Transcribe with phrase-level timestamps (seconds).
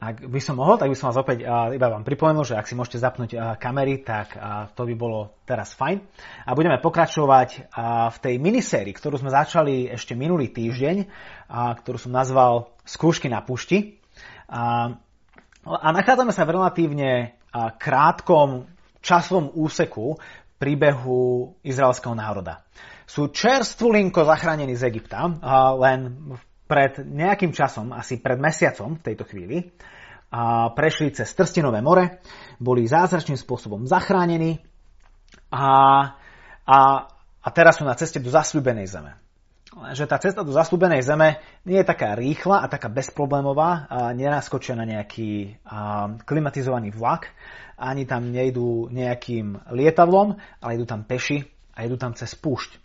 [0.00, 2.72] Ak by som mohol, tak by som vás opäť iba vám pripomenul, že ak si
[2.72, 4.32] môžete zapnúť kamery, tak
[4.72, 6.00] to by bolo teraz fajn.
[6.48, 7.68] A budeme pokračovať
[8.08, 11.04] v tej minisérii, ktorú sme začali ešte minulý týždeň,
[11.52, 14.00] ktorú som nazval Skúšky na pušti.
[14.48, 14.96] A,
[15.68, 18.72] nachádzame sa v relatívne krátkom
[19.04, 20.16] časovom úseku
[20.56, 22.64] príbehu izraelského národa.
[23.04, 25.28] Sú čerstvulinko zachránení z Egypta,
[25.76, 26.16] len
[26.70, 29.74] pred nejakým časom, asi pred mesiacom v tejto chvíli,
[30.30, 32.22] a prešli cez Trstinové more,
[32.62, 34.62] boli zázračným spôsobom zachránení
[35.50, 35.66] a,
[36.62, 36.78] a,
[37.42, 39.18] a teraz sú na ceste do zasľúbenej zeme.
[39.70, 44.78] Že tá cesta do zasľúbenej zeme nie je taká rýchla a taká bezproblémová, a nenaskočia
[44.78, 47.34] na nejaký a, klimatizovaný vlak,
[47.74, 51.42] ani tam nejdú nejakým lietadlom, ale idú tam peši
[51.74, 52.78] a idú tam cez púšť.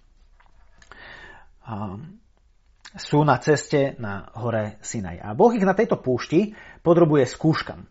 [1.69, 2.01] A,
[2.95, 5.19] sú na ceste na hore Sinaj.
[5.19, 7.83] A Boh ich na tejto púšti podrobuje skúškam.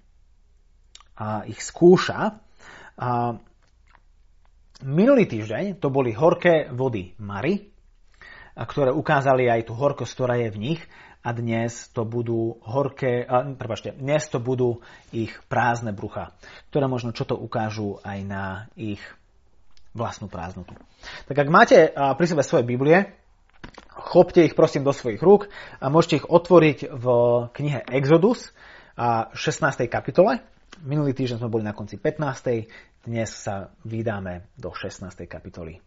[1.20, 2.40] A ich skúša.
[2.96, 3.08] A
[4.82, 7.68] minulý týždeň to boli horké vody Mary,
[8.56, 10.80] ktoré ukázali aj tú horkosť, ktorá je v nich
[11.24, 16.36] a dnes to budú horké, a, prepáčte, dnes to budú ich prázdne brucha,
[16.68, 18.44] ktoré možno čo to ukážu aj na
[18.76, 19.00] ich
[19.96, 20.76] vlastnú prázdnotu.
[21.24, 23.23] Tak ak máte pri sebe svoje Biblie,
[23.94, 25.50] Chopte ich prosím do svojich rúk
[25.82, 27.06] a môžete ich otvoriť v
[27.50, 28.54] knihe Exodus
[28.94, 29.90] a 16.
[29.90, 30.38] kapitole.
[30.86, 33.06] Minulý týždeň sme boli na konci 15.
[33.06, 35.02] Dnes sa vydáme do 16.
[35.26, 35.82] kapitoly.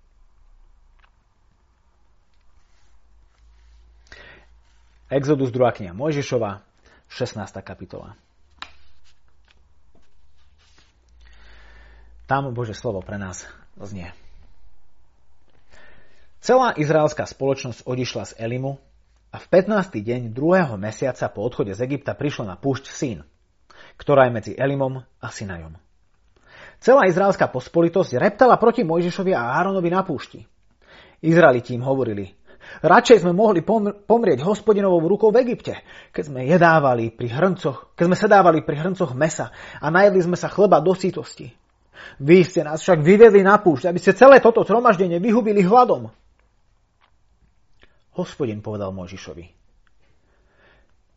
[5.07, 5.77] Exodus 2.
[5.79, 6.59] kniha Mojžišova,
[7.07, 7.39] 16.
[7.63, 8.19] kapitola.
[12.27, 13.47] Tam Bože slovo pre nás
[13.79, 14.11] znie.
[16.37, 18.77] Celá izraelská spoločnosť odišla z Elimu
[19.33, 19.97] a v 15.
[19.97, 23.25] deň druhého mesiaca po odchode z Egypta prišla na púšť Sín,
[23.97, 25.73] ktorá je medzi Elimom a Sinajom.
[26.77, 30.45] Celá izraelská pospolitosť reptala proti Mojžišovi a Áronovi na púšti.
[31.25, 32.29] Izraeliti im hovorili,
[32.85, 33.65] radšej sme mohli
[34.05, 35.81] pomrieť hospodinovou rukou v Egypte,
[36.13, 39.49] keď sme jedávali pri hrncoch, keď sme sedávali pri hrncoch mesa
[39.81, 41.49] a najedli sme sa chleba do sítosti.
[42.21, 46.13] Vy ste nás však vyvedli na púšť, aby ste celé toto zhromaždenie vyhubili hladom.
[48.17, 49.45] Hospodin povedal Mojžišovi.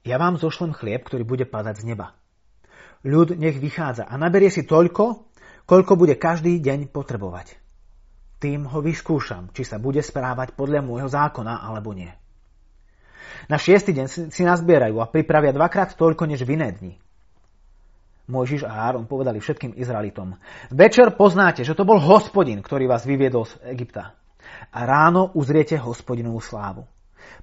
[0.04, 2.12] Ja vám zošlem chlieb, ktorý bude padať z neba.
[3.00, 5.32] Ľud nech vychádza a naberie si toľko,
[5.64, 7.56] koľko bude každý deň potrebovať.
[8.40, 12.12] Tým ho vyskúšam, či sa bude správať podľa môjho zákona alebo nie.
[13.48, 16.94] Na šiestý deň si nazbierajú a pripravia dvakrát toľko než v iné dni.
[18.28, 20.36] Mojžiš a Áron povedali všetkým Izraelitom.
[20.68, 24.19] Večer poznáte, že to bol hospodin, ktorý vás vyviedol z Egypta
[24.70, 26.86] a ráno uzriete hospodinovú slávu.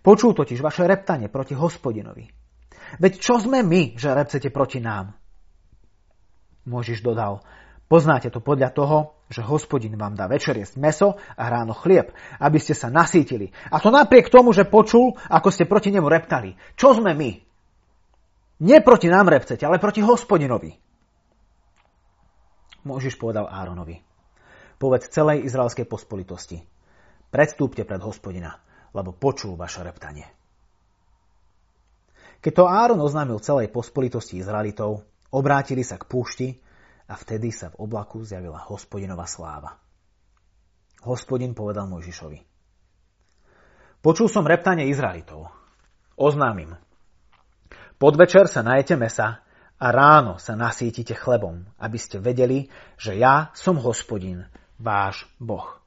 [0.01, 2.27] Počul totiž vaše reptanie proti hospodinovi.
[2.97, 5.11] Veď čo sme my, že repcete proti nám?
[6.67, 7.43] Možiš dodal,
[7.91, 8.97] poznáte to podľa toho,
[9.27, 13.51] že hospodin vám dá večer jesť meso a ráno chlieb, aby ste sa nasítili.
[13.71, 16.55] A to napriek tomu, že počul, ako ste proti nemu reptali.
[16.79, 17.31] Čo sme my?
[18.63, 20.71] Nie proti nám repcete, ale proti hospodinovi.
[22.87, 23.99] Možiš povedal Áronovi.
[24.79, 26.76] Povedz celej izraelskej pospolitosti.
[27.27, 28.59] Predstúpte pred hospodina,
[28.95, 30.27] lebo počul vaše reptanie.
[32.39, 36.47] Keď to Áron oznámil celej pospolitosti Izraelitov, obrátili sa k púšti
[37.09, 39.75] a vtedy sa v oblaku zjavila hospodinová sláva.
[41.03, 42.39] Hospodin povedal Mojžišovi.
[44.01, 45.49] Počul som reptanie Izraelitov.
[46.15, 46.77] Oznámim.
[47.97, 49.41] Podvečer sa najete mesa
[49.77, 54.45] a ráno sa nasítite chlebom, aby ste vedeli, že ja som hospodin,
[54.77, 55.81] váš Boh.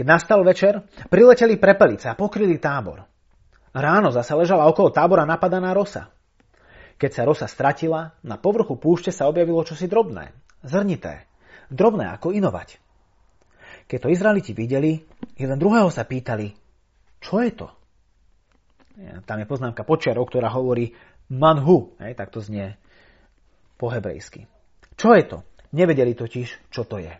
[0.00, 0.80] Keď nastal večer,
[1.12, 3.04] prileteli prepelice a pokryli tábor.
[3.76, 6.08] Ráno zase ležala okolo tábora napadaná rosa.
[6.96, 10.32] Keď sa rosa stratila, na povrchu púšte sa objavilo čosi drobné,
[10.64, 11.28] zrnité,
[11.68, 12.80] drobné ako inovať.
[13.92, 15.04] Keď to Izraeliti videli,
[15.36, 16.48] jeden druhého sa pýtali,
[17.20, 17.68] čo je to?
[19.28, 20.96] Tam je poznámka počiarov, ktorá hovorí
[21.28, 22.72] manhu, hej, tak to znie
[23.76, 24.48] po hebrejsky.
[24.96, 25.44] Čo je to?
[25.76, 27.12] Nevedeli totiž, čo to je.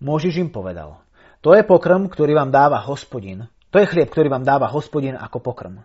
[0.00, 1.04] Môžiš im povedal,
[1.42, 3.50] to je pokrm, ktorý vám dáva hospodin.
[3.74, 5.82] To je chlieb, ktorý vám dáva hospodin ako pokrm.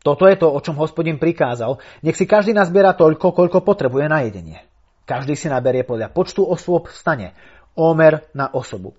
[0.00, 1.76] Toto je to, o čom hospodin prikázal.
[2.00, 4.60] Nech si každý nazbiera toľko, koľko potrebuje na jedenie.
[5.04, 7.28] Každý si naberie podľa počtu osôb v stane.
[7.76, 8.96] Omer na osobu.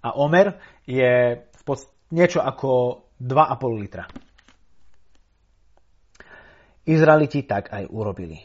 [0.00, 0.56] A omer
[0.88, 4.04] je v podst- niečo ako 2,5 litra.
[6.88, 8.42] Izraeliti tak aj urobili.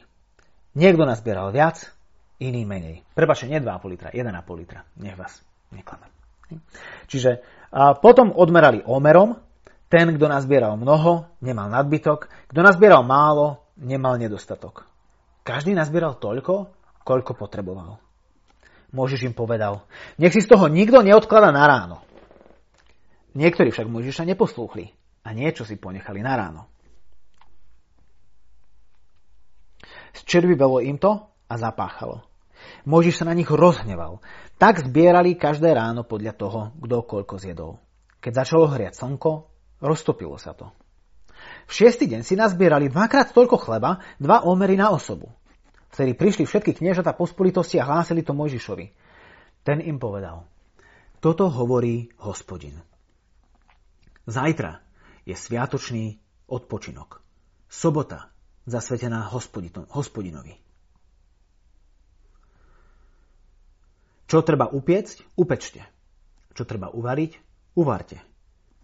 [0.78, 1.90] Niekto nazbieral viac,
[2.38, 3.02] iný menej.
[3.16, 4.86] Prepačte, nie 2,5 litra, 1,5 litra.
[5.02, 5.42] Nech vás
[5.74, 6.17] neklamem.
[7.12, 9.36] Čiže a potom odmerali omerom,
[9.88, 14.88] ten, kto nazbieral mnoho, nemal nadbytok, kto nazbieral málo, nemal nedostatok.
[15.44, 16.72] Každý nazbieral toľko,
[17.08, 18.00] koľko potreboval.
[18.92, 19.84] Možiš im povedal,
[20.20, 21.98] nech si z toho nikto neodklada na ráno.
[23.36, 24.92] Niektorí však Možiša neposlúchli
[25.24, 26.62] a niečo si ponechali na ráno.
[30.16, 32.26] Zčervivelo im to a zapáchalo.
[32.88, 34.24] Možiš sa na nich rozhneval.
[34.56, 37.72] Tak zbierali každé ráno podľa toho, kto koľko zjedol.
[38.24, 39.32] Keď začalo hriať slnko,
[39.84, 40.72] roztopilo sa to.
[41.68, 45.28] V šiestý deň si nazbierali dvakrát toľko chleba, dva omery na osobu.
[45.92, 48.88] Vtedy prišli všetky kniežata pospolitosti a hlásili to Mojžišovi.
[49.68, 50.48] Ten im povedal,
[51.20, 52.80] toto hovorí hospodin.
[54.24, 54.80] Zajtra
[55.28, 57.20] je sviatočný odpočinok.
[57.68, 58.32] Sobota
[58.64, 59.28] zasvetená
[59.92, 60.67] hospodinovi.
[64.28, 65.88] Čo treba upiecť, upečte.
[66.52, 67.32] Čo treba uvariť,
[67.80, 68.20] uvarte.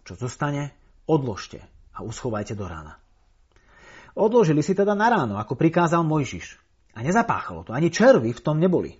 [0.08, 0.72] Čo zostane,
[1.04, 1.60] odložte
[1.92, 2.96] a uschovajte do rána.
[4.16, 6.56] Odložili si teda na ráno, ako prikázal Mojžiš.
[6.94, 8.96] A nezapáchalo to, ani červy v tom neboli.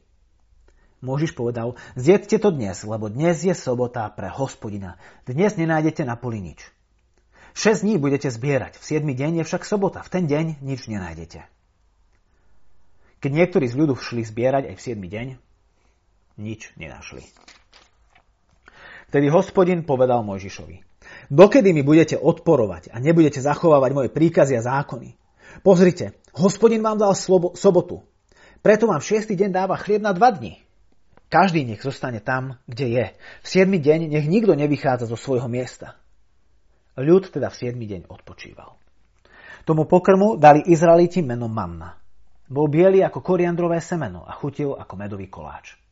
[1.04, 4.96] Mojžiš povedal, zjedzte to dnes, lebo dnes je sobota pre hospodina.
[5.28, 6.64] Dnes nenájdete na poli nič.
[7.54, 11.46] Šesť dní budete zbierať, v 7 deň je však sobota, v ten deň nič nenájdete.
[13.22, 15.26] Keď niektorí z ľudu šli zbierať aj v 7 deň,
[16.38, 17.22] nič nenašli.
[19.10, 20.94] Vtedy hospodin povedal Mojžišovi,
[21.30, 25.16] Dokedy mi budete odporovať a nebudete zachovávať moje príkazy a zákony?
[25.62, 28.04] Pozrite, hospodin vám dal slobo, sobotu.
[28.64, 30.60] Preto vám šiestý deň dáva chlieb na dva dni.
[31.28, 33.06] Každý nech zostane tam, kde je.
[33.44, 35.98] V siedmy deň nech nikto nevychádza zo svojho miesta.
[36.94, 38.78] Ľud teda v siedmy deň odpočíval.
[39.64, 41.96] Tomu pokrmu dali Izraeliti meno manna.
[42.44, 45.83] Bol biely ako koriandrové semeno a chutil ako medový koláč.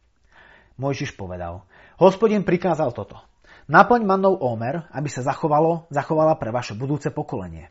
[0.82, 1.62] Mojžiš povedal,
[2.02, 3.22] hospodin prikázal toto.
[3.70, 7.70] Naplň mannou ómer, aby sa zachovalo, zachovala pre vaše budúce pokolenie.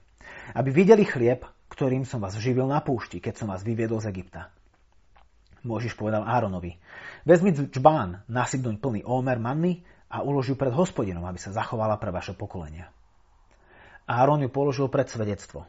[0.56, 4.48] Aby videli chlieb, ktorým som vás živil na púšti, keď som vás vyviedol z Egypta.
[5.68, 6.80] Môžiš povedal Áronovi,
[7.28, 12.00] vezmi čbán, nasyp doň plný ómer manny a ulož ju pred hospodinom, aby sa zachovala
[12.02, 12.90] pre vaše pokolenia.
[14.10, 15.68] Áron ju položil pred svedectvo,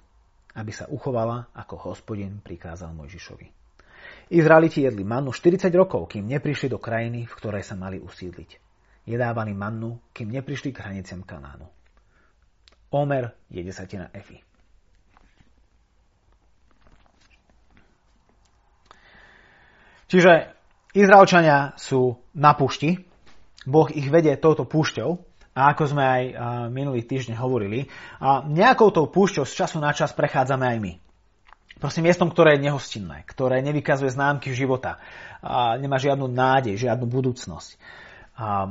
[0.56, 3.62] aby sa uchovala, ako hospodin prikázal Mojžišovi.
[4.32, 8.73] Izraeliti jedli mannu 40 rokov, kým neprišli do krajiny, v ktorej sa mali usídliť
[9.06, 11.67] jedávali mannu, kým neprišli k hraniciam Kanánu.
[12.93, 14.38] Omer je desatina Efi.
[20.06, 20.52] Čiže
[20.93, 23.00] Izraelčania sú na púšti,
[23.64, 25.11] Boh ich vedie touto púšťou
[25.56, 26.23] a ako sme aj
[26.69, 27.88] minulý týždeň hovorili,
[28.20, 30.93] a nejakou tou púšťou z času na čas prechádzame aj my.
[31.82, 35.02] Proste miestom, ktoré je nehostinné, ktoré nevykazuje známky života,
[35.43, 37.75] a nemá žiadnu nádej, žiadnu budúcnosť
[38.38, 38.70] a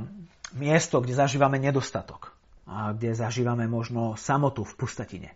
[0.55, 2.31] miesto, kde zažívame nedostatok,
[2.63, 5.29] a kde zažívame možno samotu v pustatine.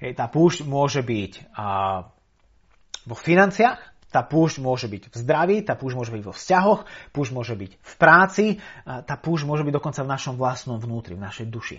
[0.00, 2.08] Hej, tá púšť môže byť a,
[3.04, 6.80] vo financiách, tá púšť môže byť v zdraví, tá púšť môže byť vo vzťahoch,
[7.12, 8.44] púšť môže byť v práci,
[8.88, 11.78] a tá púšť môže byť dokonca v našom vlastnom vnútri, v našej duši.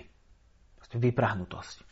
[0.91, 1.90] Vyprahnutosť.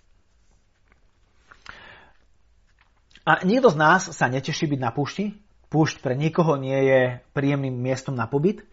[3.29, 5.37] A nikto z nás sa neteší byť na púšti.
[5.69, 8.65] Púšť pre nikoho nie je príjemným miestom na pobyt.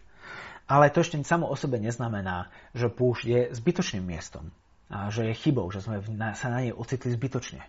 [0.65, 4.49] Ale to ešte samo o sebe neznamená, že púšť je zbytočným miestom.
[4.89, 6.01] A že je chybou, že sme
[6.33, 7.61] sa na nej ocitli zbytočne.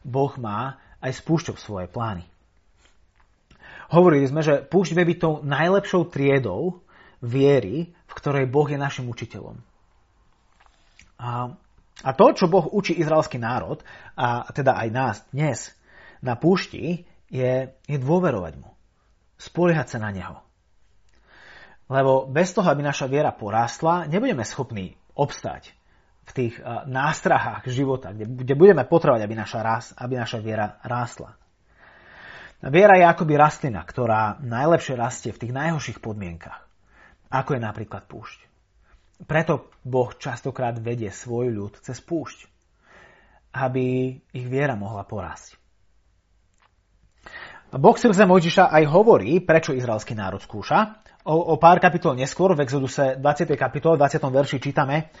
[0.00, 2.24] Boh má aj s púšťou svoje plány.
[3.92, 6.80] Hovorili sme, že púšť vie byť tou najlepšou triedou
[7.20, 9.60] viery, v ktorej Boh je našim učiteľom.
[11.20, 11.52] A,
[12.00, 13.84] a to, čo Boh učí izraelský národ,
[14.16, 15.76] a teda aj nás dnes
[16.20, 18.70] na púšti, je, je dôverovať mu.
[19.40, 20.36] Spoliehať sa na neho.
[21.90, 25.74] Lebo bez toho, aby naša viera porástla, nebudeme schopní obstať
[26.28, 30.78] v tých uh, nástrahách života, kde, kde budeme potrebovať, aby naša, ras, aby naša viera
[30.86, 31.34] rástla.
[32.60, 36.60] Viera je akoby rastlina, ktorá najlepšie rastie v tých najhorších podmienkach,
[37.32, 38.38] ako je napríklad púšť.
[39.24, 42.46] Preto Boh častokrát vedie svoj ľud cez púšť,
[43.56, 45.59] aby ich viera mohla porásť.
[47.70, 52.66] Boh skrze Mojžiša aj hovorí, prečo izraelský národ skúša, o, o pár kapitol neskôr, v
[52.66, 53.54] Exoduse 20.
[53.54, 54.18] kapitole, 20.
[54.26, 55.14] verši čítame,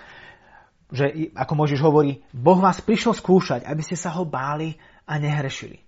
[0.90, 4.74] že ako Možiš hovorí, Boh vás prišiel skúšať, aby ste sa ho báli
[5.06, 5.78] a nehrešili.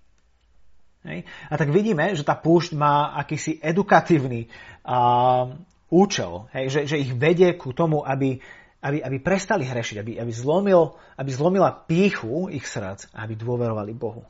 [1.03, 1.27] Hej?
[1.51, 4.47] A tak vidíme, že tá púšť má akýsi edukatívny
[4.87, 5.51] a,
[5.93, 6.73] účel, hej?
[6.73, 8.41] Že, že ich vedie ku tomu, aby,
[8.81, 14.25] aby, aby prestali hrešiť, aby, aby, zlomil, aby zlomila píchu ich srdc, aby dôverovali Bohu.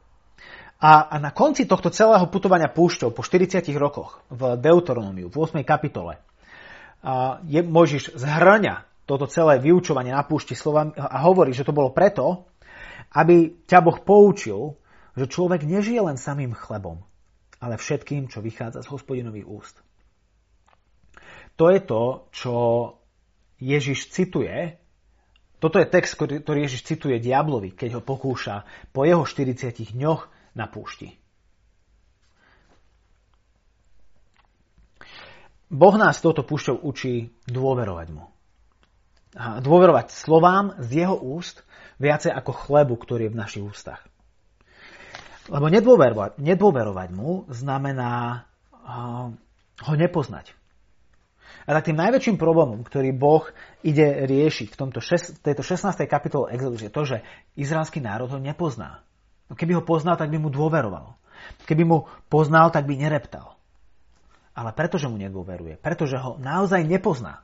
[0.83, 5.63] A, a na konci tohto celého putovania púšťou po 40 rokoch v Deuteronómiu, v 8.
[5.63, 6.19] kapitole,
[7.47, 12.51] je, Mojžiš zhrňa toto celé vyučovanie na púšti slovami a hovorí, že to bolo preto,
[13.15, 14.75] aby ťa Boh poučil
[15.13, 17.05] že človek nežije len samým chlebom,
[17.61, 19.75] ale všetkým, čo vychádza z hospodinových úst.
[21.61, 22.55] To je to, čo
[23.61, 24.81] Ježiš cituje.
[25.61, 30.69] Toto je text, ktorý Ježiš cituje diablovi, keď ho pokúša po jeho 40 dňoch na
[30.69, 31.17] púšti.
[35.74, 38.29] Boh nás toto púšťou učí dôverovať mu.
[39.33, 41.65] A dôverovať slovám z jeho úst
[41.98, 44.05] viacej ako chlebu, ktorý je v našich ústach.
[45.50, 48.45] Lebo nedôverovať, nedôverovať mu znamená
[49.81, 50.53] ho nepoznať.
[51.63, 53.48] A tak tým najväčším problémom, ktorý Boh
[53.81, 55.95] ide riešiť v tomto šest, tejto 16.
[56.05, 57.17] kapitole Exodus je to, že
[57.55, 59.00] izraelský národ ho nepozná.
[59.53, 61.13] No keby ho poznal, tak by mu dôveroval.
[61.69, 63.53] Keby mu poznal, tak by nereptal
[64.53, 67.41] ale pretože mu nedôveruje, pretože ho naozaj nepozná.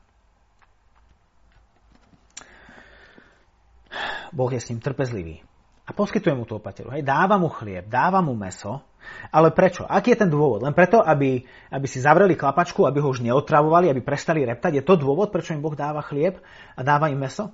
[4.29, 5.41] Boh je s ním trpezlivý
[5.89, 6.93] a poskytuje mu tú opateru.
[6.93, 8.85] Hej, dáva mu chlieb, dáva mu meso,
[9.33, 9.89] ale prečo?
[9.89, 10.61] Aký je ten dôvod?
[10.61, 11.41] Len preto, aby,
[11.73, 14.77] aby si zavreli klapačku, aby ho už neotravovali, aby prestali reptať?
[14.77, 16.37] Je to dôvod, prečo im Boh dáva chlieb
[16.77, 17.49] a dáva im meso?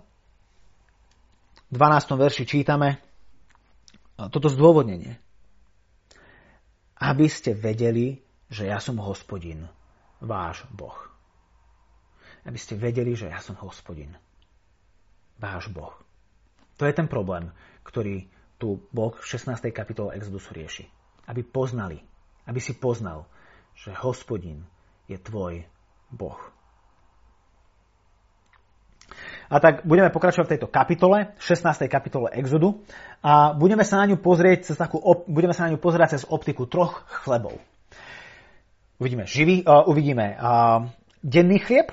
[1.71, 2.11] V 12.
[2.19, 2.99] verši čítame
[4.17, 5.19] toto zdôvodnenie.
[6.95, 9.67] Aby ste vedeli, že ja som hospodin,
[10.23, 10.95] váš Boh.
[12.47, 14.15] Aby ste vedeli, že ja som hospodin,
[15.35, 15.91] váš Boh.
[16.79, 17.51] To je ten problém,
[17.83, 19.71] ktorý tu Boh v 16.
[19.75, 20.85] kapitole Exodusu rieši.
[21.27, 21.99] Aby poznali,
[22.47, 23.27] aby si poznal,
[23.75, 24.63] že hospodin
[25.11, 25.67] je tvoj
[26.13, 26.39] Boh.
[29.45, 31.85] A tak budeme pokračovať v tejto kapitole, 16.
[31.85, 32.81] kapitole Exodu
[33.21, 34.97] a budeme sa na ňu pozrieť cez takú,
[35.29, 37.61] budeme sa na ňu pozerať cez optiku troch chlebov.
[38.97, 40.87] Uvidíme, živý, uh, uvidíme uh,
[41.21, 41.91] denný chlieb,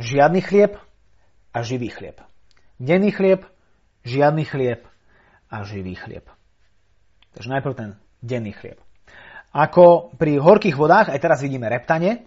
[0.00, 0.74] žiadny chlieb
[1.54, 2.18] a živý chlieb.
[2.80, 3.46] Denný chlieb,
[4.02, 4.82] žiadny chlieb
[5.52, 6.26] a živý chlieb.
[7.34, 7.90] Takže najprv ten
[8.22, 8.82] denný chlieb.
[9.54, 12.26] Ako pri horkých vodách, aj teraz vidíme reptanie.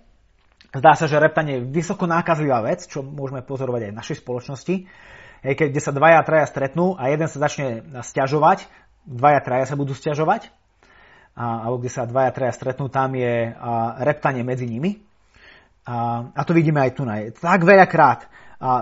[0.76, 4.76] Zdá sa, že reptanie je vysoko nákazlivá vec, čo môžeme pozorovať aj v našej spoločnosti.
[5.48, 8.68] Keď sa dvaja a traja stretnú a jeden sa začne stiažovať,
[9.08, 10.52] dvaja traja sa budú stiažovať,
[11.38, 13.56] alebo kde sa dvaja, traja stretnú, tam je
[14.04, 15.00] reptanie medzi nimi.
[15.88, 17.08] A, a to vidíme aj tu.
[17.40, 18.28] Tak veľakrát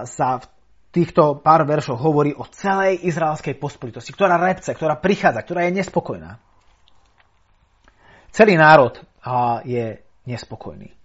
[0.09, 0.45] sa v
[0.89, 6.41] týchto pár veršoch hovorí o celej izraelskej pospolitosti, ktorá repce, ktorá prichádza, ktorá je nespokojná.
[8.33, 8.97] Celý národ
[9.67, 10.95] je nespokojný.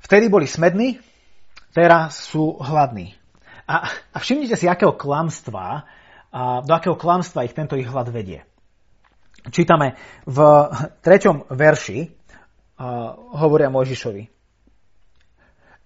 [0.00, 1.00] Vtedy boli smední,
[1.76, 3.14] teraz sú hladní.
[3.70, 5.86] A, a všimnite si, akého klamstva,
[6.30, 8.42] a do akého klamstva ich tento ich hlad vedie
[9.48, 9.96] čítame
[10.28, 10.38] v
[11.00, 12.10] treťom verši, uh,
[13.40, 14.28] hovoria Mojžišovi.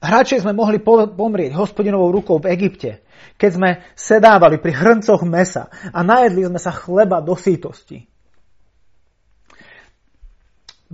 [0.05, 3.07] Hráči sme mohli pomrieť hospodinovou rukou v Egypte,
[3.41, 8.05] keď sme sedávali pri hrncoch mesa a najedli sme sa chleba do sítosti.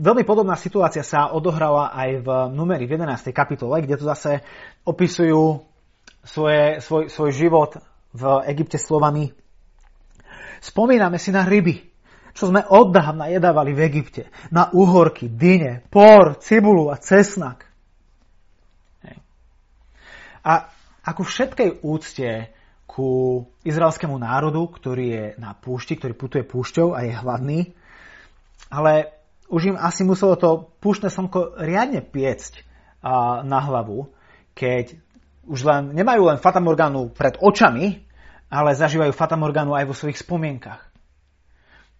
[0.01, 3.37] Veľmi podobná situácia sa odohrala aj v numeri v 11.
[3.37, 4.41] kapitole, kde tu zase
[4.89, 5.61] opisujú
[6.25, 7.71] svoje, svoj, svoj život
[8.17, 9.37] v Egypte slovami
[10.61, 11.81] Spomíname si na ryby,
[12.37, 14.29] čo sme oddávna jedávali v Egypte.
[14.53, 17.65] Na uhorky, dyne, por, cibulu a cesnak.
[20.45, 20.69] A
[21.05, 22.53] ako všetkej úcte
[22.85, 27.61] ku izraelskému národu, ktorý je na púšti, ktorý putuje púšťou a je hladný,
[28.69, 29.20] ale
[29.51, 32.63] už im asi muselo to púštne slnko riadne piecť
[33.43, 34.15] na hlavu,
[34.55, 34.95] keď
[35.51, 38.07] už len, nemajú len fatamorgánu pred očami,
[38.47, 40.87] ale zažívajú fatamorgánu aj vo svojich spomienkach.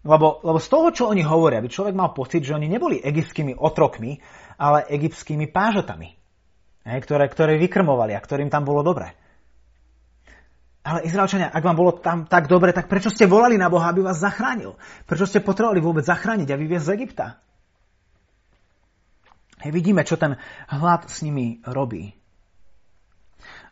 [0.07, 3.59] Lebo, lebo z toho, čo oni hovoria, by človek mal pocit, že oni neboli egyptskými
[3.59, 4.17] otrokmi,
[4.57, 6.17] ale egyptskými pážotami,
[6.87, 9.13] ktoré, ktoré vykrmovali a ktorým tam bolo dobre.
[10.81, 14.01] Ale Izraelčania, ak vám bolo tam tak dobre, tak prečo ste volali na Boha, aby
[14.01, 14.81] vás zachránil?
[15.05, 17.27] Prečo ste potrebovali vôbec zachrániť a vyviezť z Egypta?
[19.61, 20.41] Hej, vidíme, čo ten
[20.73, 22.17] hlad s nimi robí.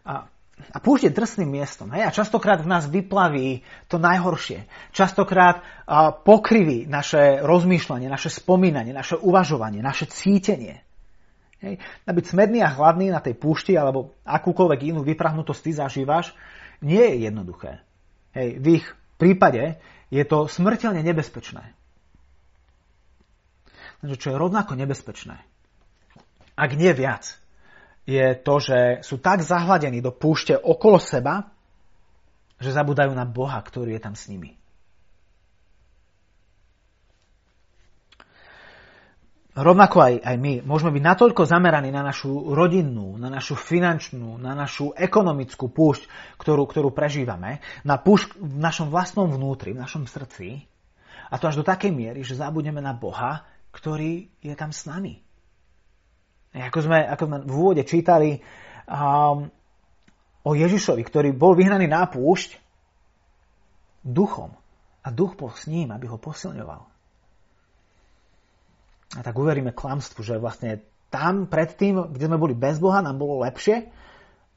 [0.04, 1.88] A a púšť je drsným miestom.
[1.94, 2.02] Hej?
[2.04, 4.66] A častokrát v nás vyplaví to najhoršie.
[4.90, 10.82] Častokrát uh, pokriví naše rozmýšľanie, naše spomínanie, naše uvažovanie, naše cítenie.
[11.62, 11.78] Hej?
[11.78, 16.34] A byť smedný a hladný na tej púšti alebo akúkoľvek inú vyprahnutosť ty zažívaš,
[16.82, 17.82] nie je jednoduché.
[18.34, 18.48] Hej?
[18.58, 18.86] V ich
[19.18, 21.74] prípade je to smrteľne nebezpečné.
[23.98, 25.42] Čo je rovnako nebezpečné,
[26.58, 27.38] ak nie viac,
[28.02, 31.54] je to, že sú tak zahladení do púšte okolo seba,
[32.58, 34.57] že zabudajú na Boha, ktorý je tam s nimi.
[39.58, 44.54] Rovnako aj, aj my môžeme byť natoľko zameraní na našu rodinnú, na našu finančnú, na
[44.54, 46.06] našu ekonomickú púšť,
[46.38, 50.62] ktorú, ktorú prežívame, na púšť v našom vlastnom vnútri, v našom srdci,
[51.28, 53.42] A to až do takej miery, že zabudneme na Boha,
[53.74, 55.20] ktorý je tam s nami.
[56.54, 58.40] Ako sme, ako sme v úvode čítali
[58.88, 59.50] um,
[60.46, 62.56] o Ježišovi, ktorý bol vyhnaný na púšť
[64.06, 64.54] duchom.
[65.04, 66.97] A duch bol s ním, aby ho posilňoval.
[69.16, 73.40] A tak uveríme klamstvu, že vlastne tam predtým, kde sme boli bez Boha, nám bolo
[73.40, 73.88] lepšie,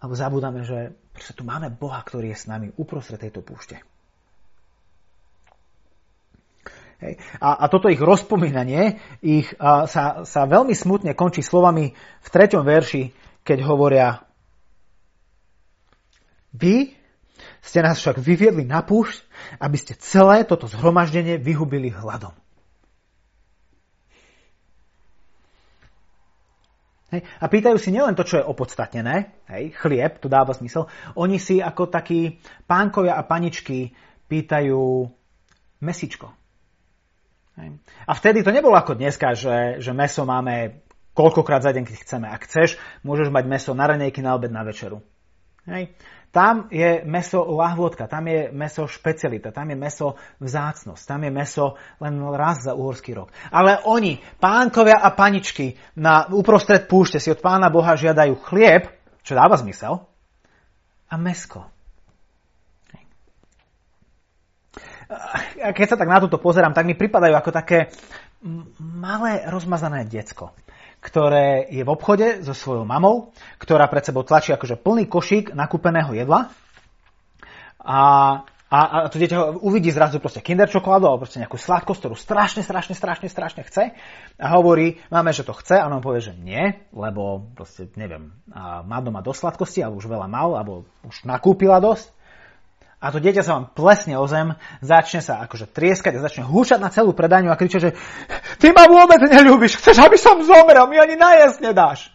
[0.04, 0.92] alebo zabudáme, že
[1.32, 3.80] tu máme Boha, ktorý je s nami uprostred tejto púšte.
[7.02, 7.18] Hej.
[7.42, 12.62] A, a toto ich rozpomínanie ich, a, sa, sa veľmi smutne končí slovami v treťom
[12.62, 13.10] verši,
[13.42, 14.22] keď hovoria
[16.52, 16.94] Vy
[17.64, 19.24] ste nás však vyviedli na púšť,
[19.64, 22.36] aby ste celé toto zhromaždenie vyhubili hladom.
[27.12, 27.28] Hej.
[27.44, 30.88] A pýtajú si nielen to, čo je opodstatnené, hej, chlieb, to dáva zmysel,
[31.20, 33.92] oni si ako takí pánkovia a paničky
[34.32, 35.12] pýtajú
[35.84, 36.32] mesičko.
[38.08, 42.28] A vtedy to nebolo ako dneska, že, že meso máme koľkokrát za deň, keď chceme.
[42.32, 45.04] Ak chceš, môžeš mať meso na ranejky, na obed, na večeru.
[45.68, 45.94] Hej.
[46.32, 51.76] Tam je meso lahvodka, tam je meso špecialita, tam je meso vzácnosť, tam je meso
[52.00, 53.36] len raz za uhorský rok.
[53.52, 58.88] Ale oni, pánkovia a paničky, na uprostred púšte si od pána Boha žiadajú chlieb,
[59.28, 60.08] čo dáva zmysel,
[61.12, 61.68] a mesko.
[65.60, 67.92] keď sa tak na toto pozerám, tak mi pripadajú ako také
[68.80, 70.56] malé rozmazané decko,
[71.02, 76.14] ktoré je v obchode so svojou mamou, ktorá pred sebou tlačí akože plný košík nakúpeného
[76.14, 76.54] jedla.
[77.82, 78.00] A,
[78.70, 82.62] a, a to dieťa uvidí zrazu proste kinder čokoládu alebo proste nejakú sladkosť, ktorú strašne,
[82.62, 83.98] strašne, strašne, strašne chce.
[84.38, 85.82] A hovorí, máme, že to chce.
[85.82, 88.30] A on povie, že nie, lebo proste, neviem,
[88.86, 92.21] má doma dosť sladkosti, alebo už veľa mal, alebo už nakúpila dosť
[93.02, 94.54] a to dieťa sa vám plesne o zem,
[94.86, 97.92] začne sa akože trieskať a začne húčať na celú predaniu a kričať, že
[98.62, 102.14] ty ma vôbec neľúbiš, chceš, aby som zomrel, mi ani najesť nedáš.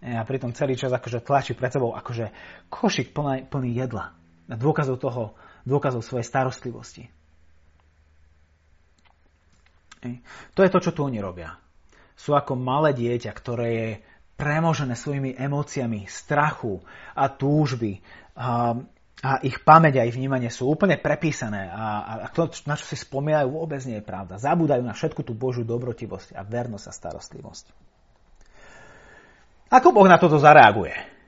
[0.00, 2.30] A pritom celý čas akože tlačí pred sebou akože
[2.70, 4.14] košik plný, plný jedla.
[4.46, 5.34] A dôkazov toho,
[5.66, 7.10] dôkazov svojej starostlivosti.
[10.54, 11.58] To je to, čo tu oni robia.
[12.14, 13.90] Sú ako malé dieťa, ktoré je
[14.40, 16.80] premožené svojimi emóciami strachu
[17.12, 18.00] a túžby,
[19.20, 22.96] a ich pamäť a ich vnímanie sú úplne prepísané a, a to, na čo si
[22.96, 24.40] spomínajú, vôbec nie je pravda.
[24.40, 27.64] Zabúdajú na všetku tú Božiu dobrotivosť a vernosť a starostlivosť.
[29.70, 31.20] Ako Boh na toto zareaguje?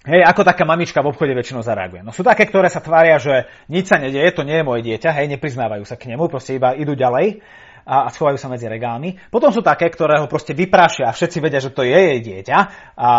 [0.00, 2.00] Hej, ako taká mamička v obchode väčšinou zareaguje.
[2.00, 5.12] No sú také, ktoré sa tvária, že nič sa nedieje, to nie je moje dieťa,
[5.12, 7.44] hej, nepriznávajú sa k nemu, proste iba idú ďalej
[7.90, 9.18] a, schovajú sa medzi regálmi.
[9.34, 12.58] Potom sú také, ktoré ho proste vyprášia a všetci vedia, že to je jej dieťa
[12.58, 13.10] a, a,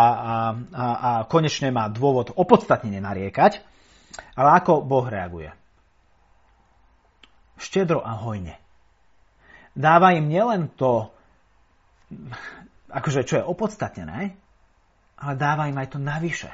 [0.72, 3.60] a, a konečne má dôvod opodstatnene nariekať.
[4.40, 5.52] Ale ako Boh reaguje?
[7.60, 8.56] Štedro a hojne.
[9.76, 11.12] Dáva im nielen to,
[12.92, 14.36] akože čo je opodstatnené,
[15.20, 16.52] ale dáva im aj to navyše.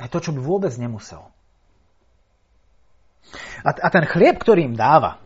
[0.00, 1.22] Aj to, čo by vôbec nemusel.
[3.62, 5.22] A, a ten chlieb, ktorý im dáva,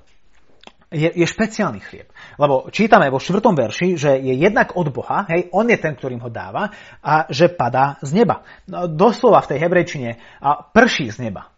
[0.96, 2.08] je, je špeciálny chlieb.
[2.40, 6.24] Lebo čítame vo štvrtom verši, že je jednak od Boha, hej, on je ten, ktorým
[6.24, 6.72] ho dáva,
[7.04, 8.40] a že padá z neba.
[8.64, 11.52] No, doslova v tej hebrejčine a prší z neba.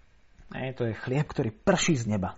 [0.51, 2.35] Hej, to je chlieb, ktorý prší z neba.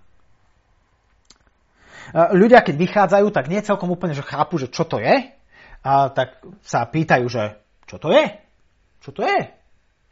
[2.12, 5.30] Ľudia, keď vychádzajú, tak nie celkom úplne, že chápu, že čo to je,
[5.80, 8.24] a tak sa pýtajú, že čo to je?
[9.00, 9.40] Čo to je?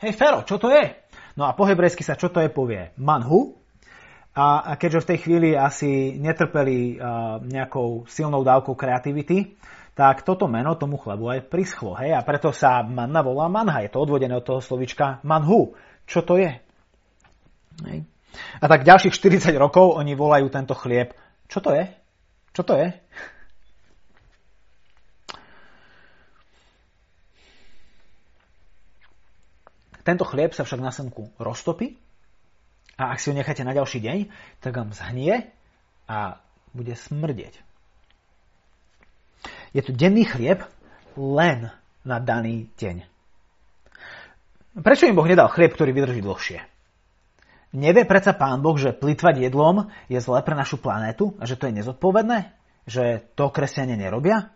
[0.01, 0.95] Hej, Fero, čo to je?
[1.35, 3.58] No a po hebrejsky sa čo to je povie manhu,
[4.39, 9.59] a, a keďže v tej chvíli asi netrpeli uh, nejakou silnou dávkou kreativity,
[9.99, 11.99] tak toto meno tomu chlebu aj prischlo.
[11.99, 12.15] Hej?
[12.15, 13.83] A preto sa manna volá manha.
[13.83, 15.75] Je to odvodené od toho slovička manhu.
[16.07, 16.55] Čo to je?
[17.91, 18.07] Hej?
[18.63, 21.19] A tak ďalších 40 rokov oni volajú tento chlieb.
[21.51, 21.91] Čo to je?
[22.55, 22.95] Čo to je?
[30.07, 31.99] Tento chlieb sa však na semku roztopí
[32.99, 34.19] a ak si ho necháte na ďalší deň,
[34.59, 35.47] tak vám zhnie
[36.11, 36.43] a
[36.75, 37.55] bude smrdeť.
[39.71, 40.67] Je tu denný chlieb
[41.15, 41.71] len
[42.03, 43.07] na daný deň.
[44.83, 46.59] Prečo im Boh nedal chlieb, ktorý vydrží dlhšie?
[47.77, 51.69] Nevie predsa Pán Boh, že plitvať jedlom je zlé pre našu planétu a že to
[51.69, 52.51] je nezodpovedné?
[52.89, 54.51] Že to kresťania nerobia?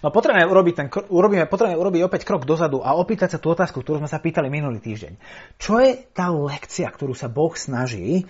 [0.00, 3.80] No potrebujeme urobiť, ten, urobíme, potrebujeme urobiť opäť krok dozadu a opýtať sa tú otázku,
[3.80, 5.16] ktorú sme sa pýtali minulý týždeň.
[5.56, 8.24] Čo je tá lekcia, ktorú sa Boh snaží,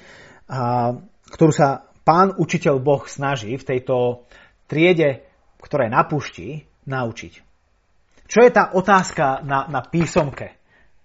[0.50, 0.94] a,
[1.32, 4.26] ktorú sa pán učiteľ Boh snaží v tejto
[4.66, 5.26] triede,
[5.62, 6.48] ktorá je na pušti,
[6.88, 7.32] naučiť?
[8.30, 10.54] Čo je tá otázka na, na písomke?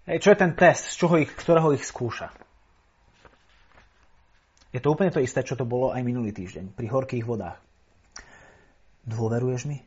[0.05, 2.29] Čo je ten test, z čoho ich, ktorého ich skúša?
[4.69, 7.57] Je to úplne to isté, čo to bolo aj minulý týždeň pri horkých vodách.
[9.07, 9.79] Dôveruješ mi?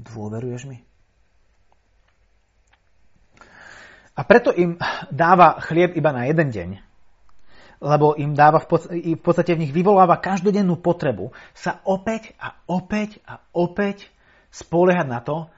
[0.00, 0.80] Dôveruješ mi?
[4.16, 4.76] A preto im
[5.08, 6.70] dáva chlieb iba na jeden deň,
[7.80, 8.68] lebo im dáva v
[9.16, 14.12] podstate v nich vyvoláva každodennú potrebu sa opäť a opäť a opäť
[14.52, 15.48] spoliehať na to,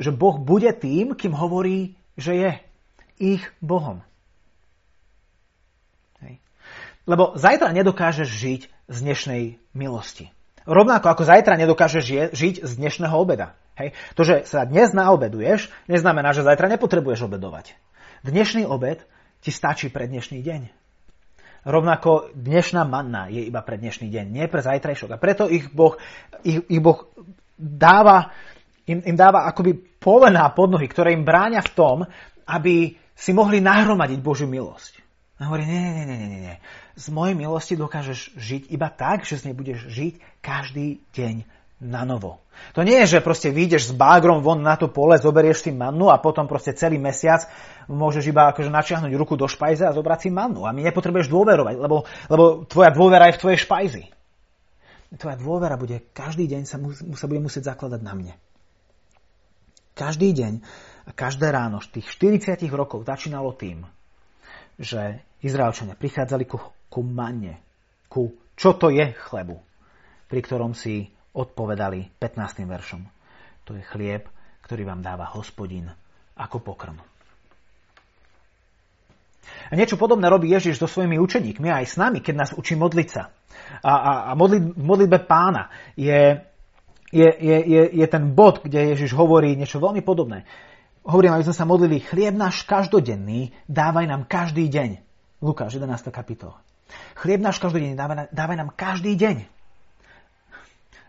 [0.00, 2.50] že Boh bude tým, kým hovorí, že je
[3.20, 4.00] ich Bohom.
[6.24, 6.40] Hej.
[7.04, 9.42] Lebo zajtra nedokážeš žiť z dnešnej
[9.76, 10.32] milosti.
[10.64, 13.52] Rovnako ako zajtra nedokážeš žiť z dnešného obeda.
[13.76, 13.92] Hej.
[14.16, 17.76] To, že sa dnes naobeduješ, neznamená, že zajtra nepotrebuješ obedovať.
[18.24, 19.04] Dnešný obed
[19.44, 20.62] ti stačí pre dnešný deň.
[21.68, 25.12] Rovnako dnešná manna je iba pre dnešný deň, nie pre zajtrajšok.
[25.12, 25.96] A preto ich Boh,
[26.44, 27.08] ich, ich boh
[27.56, 28.32] dáva,
[28.88, 31.96] im, im dáva akoby polená pod nohy, ktoré im bráňa v tom,
[32.44, 35.00] aby si mohli nahromadiť Božiu milosť.
[35.40, 36.56] A hovorí, nie, nie, nie, nie, nie.
[36.94, 41.42] Z mojej milosti dokážeš žiť iba tak, že z nej budeš žiť každý deň
[41.82, 42.38] na novo.
[42.78, 46.08] To nie je, že proste vyjdeš s bágrom von na to pole, zoberieš si mannu
[46.08, 47.44] a potom proste celý mesiac
[47.90, 50.64] môžeš iba akože načiahnuť ruku do špajze a zobrať si mannu.
[50.64, 54.04] A my nepotrebuješ dôverovať, lebo, lebo tvoja dôvera je v tvojej špajzi.
[55.14, 58.34] Tvoja dôvera bude, každý deň sa, mu, sa bude musieť zakladať na mne.
[59.94, 60.52] Každý deň
[61.06, 63.86] a každé ráno tých 40 rokov začínalo tým,
[64.74, 66.58] že Izraelčania prichádzali ku,
[66.94, 67.58] ku manne,
[68.06, 69.58] ku čo to je chlebu,
[70.30, 72.62] pri ktorom si odpovedali 15.
[72.62, 73.02] veršom.
[73.66, 74.30] To je chlieb,
[74.62, 75.90] ktorý vám dáva hospodin
[76.38, 76.94] ako pokrm.
[79.44, 83.08] A niečo podobné robí Ježiš so svojimi učeníkmi aj s nami, keď nás učí modliť
[83.10, 83.34] sa.
[83.82, 86.38] A, a, a modli, modlitbe pána je,
[87.10, 90.46] je, je, je, je ten bod, kde Ježiš hovorí niečo veľmi podobné.
[91.04, 94.90] Hovorím, aby sme sa modlili, chlieb náš každodenný, dávaj nám každý deň.
[95.44, 96.08] Lukáš, 11.
[96.08, 96.64] kapitola.
[97.14, 99.54] Chlieb náš každodenný, dávaj, dávaj nám každý deň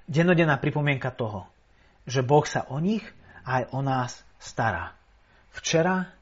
[0.06, 1.50] dennodenná pripomienka toho,
[2.06, 3.04] že Boh sa o nich
[3.46, 4.94] aj o nás stará.
[5.54, 6.14] Včera,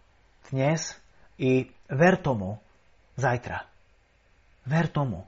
[0.51, 0.95] dnes
[1.39, 2.59] i ver tomu
[3.19, 3.67] zajtra.
[4.63, 5.27] Ver tomu.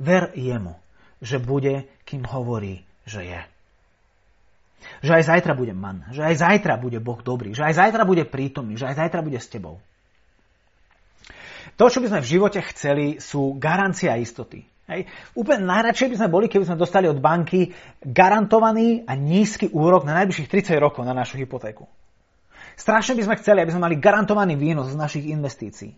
[0.00, 0.76] Ver jemu,
[1.20, 3.42] že bude, kým hovorí, že je.
[5.02, 8.28] Že aj zajtra bude man, že aj zajtra bude Boh dobrý, že aj zajtra bude
[8.28, 9.80] prítomný, že aj zajtra bude s tebou.
[11.74, 14.62] To, čo by sme v živote chceli, sú garancia istoty.
[14.86, 15.10] Hej.
[15.34, 17.74] Úplne najradšej by sme boli, keby sme dostali od banky
[18.06, 21.90] garantovaný a nízky úrok na najbližších 30 rokov na našu hypotéku.
[22.78, 25.90] Strašne by sme chceli, aby sme mali garantovaný výnos z našich investícií.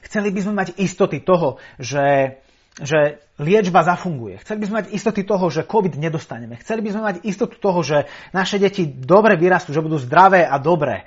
[0.00, 2.38] Chceli by sme mať istoty toho, že
[2.80, 4.40] že liečba zafunguje.
[4.40, 6.56] Chceli by sme mať istoty toho, že COVID nedostaneme.
[6.60, 10.56] Chceli by sme mať istotu toho, že naše deti dobre vyrastú, že budú zdravé a
[10.56, 11.04] dobré,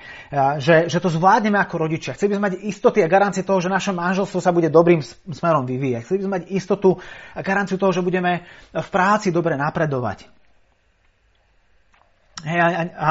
[0.62, 2.14] že, že to zvládneme ako rodičia.
[2.14, 5.66] Chceli by sme mať istoty a garancie toho, že naše manželstvo sa bude dobrým smerom
[5.66, 6.02] vyvíjať.
[6.06, 6.90] Chceli by sme mať istotu
[7.34, 10.30] a garanciu toho, že budeme v práci dobre napredovať.
[12.44, 13.10] Hej, a, a,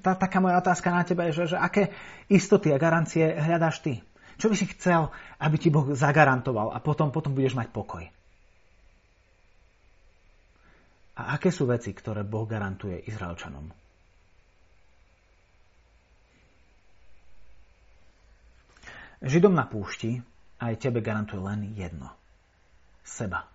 [0.00, 1.90] tá, taká moja otázka na teba je, že, že aké
[2.30, 3.98] istoty a garancie hľadáš ty?
[4.36, 8.04] Čo by si chcel, aby ti Boh zagarantoval a potom, potom budeš mať pokoj?
[11.14, 13.70] A aké sú veci, ktoré Boh garantuje Izraelčanom?
[19.24, 20.20] Židom na púšti
[20.60, 22.12] aj tebe garantuje len jedno.
[23.06, 23.46] Seba.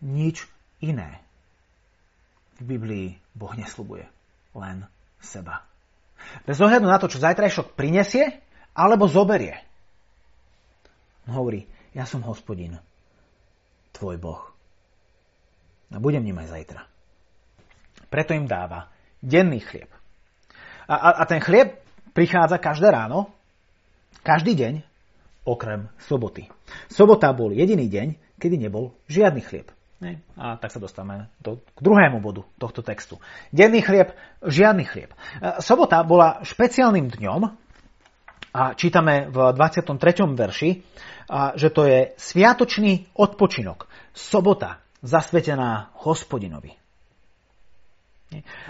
[0.00, 0.48] Nič
[0.80, 1.20] iné
[2.58, 4.08] v Biblii Boh neslubuje.
[4.56, 4.88] Len
[5.22, 5.62] seba.
[6.48, 8.42] Bez ohľadu na to, čo zajtrajšok prinesie,
[8.74, 9.58] alebo zoberie.
[11.30, 12.78] Hovorí, ja som hospodin,
[13.94, 14.42] tvoj Boh.
[15.90, 16.82] A budem ním aj zajtra.
[18.10, 18.90] Preto im dáva
[19.22, 19.90] denný chlieb.
[20.90, 21.78] A, a, a ten chlieb
[22.14, 23.30] prichádza každé ráno,
[24.26, 24.74] každý deň,
[25.46, 26.50] okrem soboty.
[26.90, 29.70] Sobota bol jediný deň, kedy nebol žiadny chlieb.
[30.40, 33.20] A tak sa dostávame do, k druhému bodu tohto textu.
[33.52, 35.12] Denný chlieb, žiadny chlieb.
[35.60, 37.52] Sobota bola špeciálnym dňom,
[38.50, 39.94] a čítame v 23.
[40.34, 40.70] verši,
[41.54, 46.74] že to je sviatočný odpočinok, sobota zasvetená hospodinovi.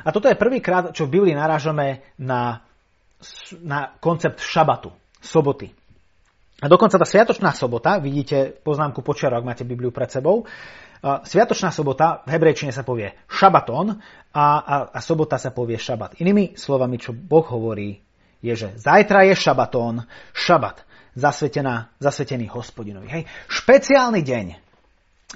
[0.05, 2.65] A toto je prvýkrát, čo v Biblii narážame na,
[3.61, 5.69] na koncept šabatu, soboty.
[6.61, 10.45] A dokonca tá sviatočná sobota, vidíte poznámku počiaru, ak máte Bibliu pred sebou,
[11.01, 13.97] Sviatočná sobota v hebrejčine sa povie šabaton
[14.37, 16.21] a, a, a sobota sa povie šabat.
[16.21, 18.05] Inými slovami, čo Boh hovorí
[18.41, 20.85] je, že zajtra je šabatón, šabat,
[21.17, 23.09] zasvetená, zasvetený hospodinovi.
[23.09, 23.23] Hej.
[23.49, 24.47] Špeciálny deň,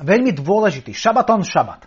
[0.00, 1.86] veľmi dôležitý, šabatón, šabat.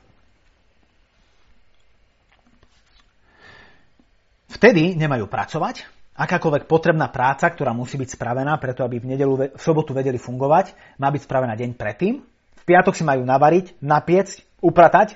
[4.47, 9.61] Vtedy nemajú pracovať Akákoľvek potrebná práca, ktorá musí byť spravená, preto aby v, nedelu, v
[9.61, 12.25] sobotu vedeli fungovať, má byť spravená deň predtým.
[12.57, 15.13] V piatok si majú navariť, napiecť, upratať,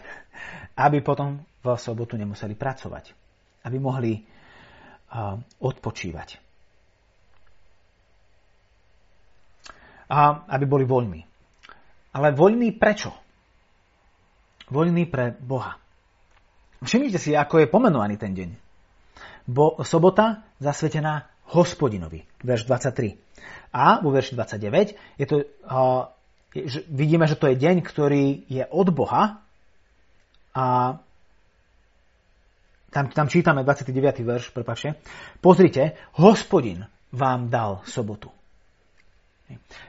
[0.77, 3.17] aby potom v sobotu nemuseli pracovať.
[3.65, 4.21] Aby mohli
[5.59, 6.39] odpočívať.
[10.11, 11.23] A aby boli voľní.
[12.11, 13.15] Ale voľní prečo?
[14.67, 15.79] Voľní pre Boha.
[16.83, 18.49] Všimnite si, ako je pomenovaný ten deň.
[19.47, 23.15] Bo, sobota zasvetená hospodinovi, verš 23.
[23.71, 25.35] A vo verši 29 je to,
[25.67, 26.07] uh,
[26.51, 29.39] že vidíme, že to je deň, ktorý je od Boha
[30.51, 30.99] a
[32.91, 34.21] tam, tam čítame 29.
[34.21, 34.99] verš, prepáčte.
[35.39, 36.83] Pozrite, hospodin
[37.15, 38.27] vám dal sobotu.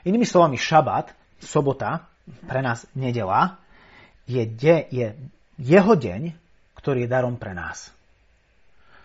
[0.06, 1.10] Inými slovami, šabat,
[1.42, 2.06] sobota,
[2.46, 3.58] pre nás nedela,
[4.30, 5.06] je, de, je
[5.58, 6.34] jeho deň,
[6.78, 7.90] ktorý je darom pre nás.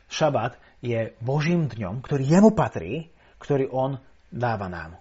[0.10, 3.10] Šabat je Božím dňom, ktorý jemu patrí,
[3.42, 3.98] ktorý on
[4.30, 4.98] dáva nám.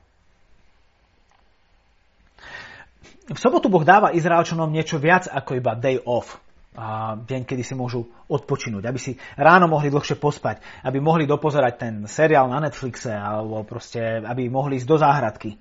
[3.27, 6.39] V sobotu Boh dáva Izraelčanom niečo viac ako iba day off,
[6.77, 11.75] a deň, kedy si môžu odpočinúť, aby si ráno mohli dlhšie pospať, aby mohli dopozerať
[11.81, 15.57] ten seriál na Netflixe, alebo proste, aby mohli ísť do záhradky.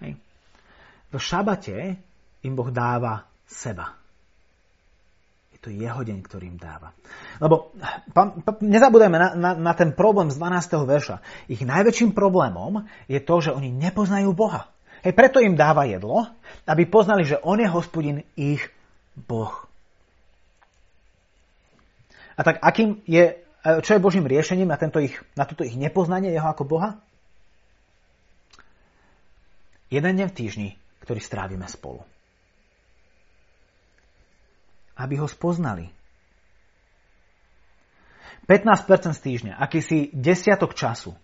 [0.00, 0.12] Hej.
[1.10, 1.98] V šabate
[2.46, 4.00] im Boh dáva seba
[5.60, 6.96] to jeho deň, ktorý im dáva.
[7.36, 7.76] Lebo
[8.16, 10.88] pa, pa, nezabudajme na, na, na ten problém z 12.
[10.88, 11.16] verša.
[11.52, 14.72] Ich najväčším problémom je to, že oni nepoznajú Boha.
[15.04, 16.28] Hej, preto im dáva jedlo,
[16.64, 18.72] aby poznali, že On je hospodin ich
[19.12, 19.68] Boh.
[22.40, 23.36] A tak akým je,
[23.84, 26.96] čo je Božím riešením na, tento ich, na toto ich nepoznanie jeho ako Boha?
[29.92, 30.68] Jeden deň v týždni,
[31.04, 32.00] ktorý strávime spolu
[35.00, 35.88] aby ho spoznali.
[38.44, 41.16] 15% z týždňa, akýsi desiatok času,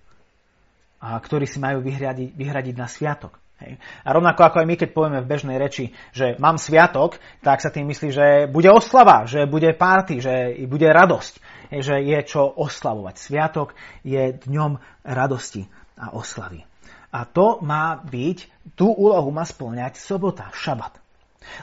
[1.03, 3.37] ktorý si majú vyhradiť, vyhradiť na sviatok.
[3.57, 3.81] Hej.
[4.05, 7.73] A rovnako ako aj my, keď povieme v bežnej reči, že mám sviatok, tak sa
[7.73, 11.35] tým myslí, že bude oslava, že bude párty, že bude radosť,
[11.73, 13.17] hej, že je čo oslavovať.
[13.17, 13.73] Sviatok
[14.05, 14.77] je dňom
[15.09, 15.65] radosti
[15.97, 16.69] a oslavy.
[17.17, 18.39] A to má byť,
[18.77, 21.01] tú úlohu má splňať sobota, šabat.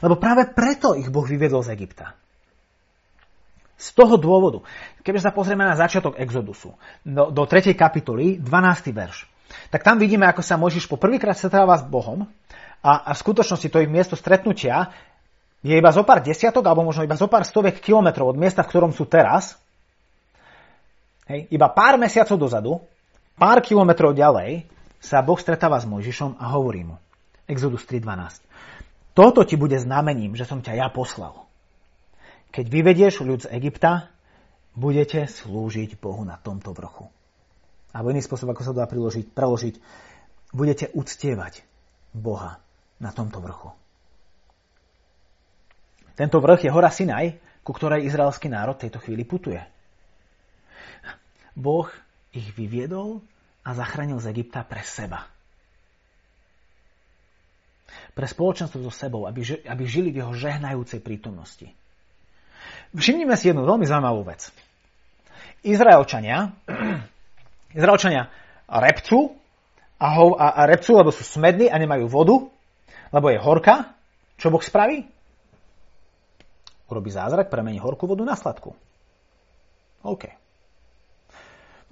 [0.02, 2.18] Lebo práve preto ich Boh vyviedol z Egypta.
[3.78, 4.66] Z toho dôvodu,
[5.06, 6.74] keby sa pozrieme na začiatok Exodusu,
[7.06, 7.76] do, do 3.
[7.78, 8.96] kapitoly, 12.
[8.96, 9.28] verš,
[9.74, 12.30] tak tam vidíme, ako sa Mojžiš po prvýkrát stretáva s Bohom
[12.84, 14.92] a, a v skutočnosti to ich miesto stretnutia
[15.64, 18.70] je iba zo pár desiatok, alebo možno iba zo pár stoviek kilometrov od miesta, v
[18.76, 19.56] ktorom sú teraz.
[21.24, 22.84] Hej, iba pár mesiacov dozadu,
[23.40, 24.68] pár kilometrov ďalej,
[25.00, 27.00] sa Boh stretáva s Mojžišom a hovorí mu.
[27.48, 28.44] Exodus 3.12.
[29.16, 31.48] Toto ti bude znamením, že som ťa ja poslal.
[32.52, 34.12] Keď vyvedieš ľud z Egypta,
[34.76, 37.08] budete slúžiť Bohu na tomto vrchu.
[37.94, 39.76] Alebo iný spôsob, ako sa dá priložiť, preložiť,
[40.50, 41.62] budete uctievať
[42.12, 42.58] Boha
[42.98, 43.70] na tomto vrchu.
[46.14, 49.62] Tento vrch je hora Sinaj, ku ktorej izraelský národ tejto chvíli putuje.
[51.54, 51.90] Boh
[52.34, 53.22] ich vyviedol
[53.62, 55.30] a zachránil z Egypta pre seba
[58.14, 61.66] pre spoločenstvo so sebou, aby, aby žili v jeho žehnajúcej prítomnosti.
[62.94, 64.54] Všimnime si jednu veľmi zaujímavú vec.
[65.66, 66.54] Izraelčania,
[67.74, 68.30] Izraelčania
[68.70, 69.34] repcu
[69.98, 72.36] a, ho, a, a repcu, lebo sú smední a nemajú vodu,
[73.14, 73.94] lebo je horka.
[74.38, 75.06] Čo Boh spraví?
[76.90, 78.74] Urobí zázrak, premení horkú vodu na sladkú.
[80.04, 80.24] OK.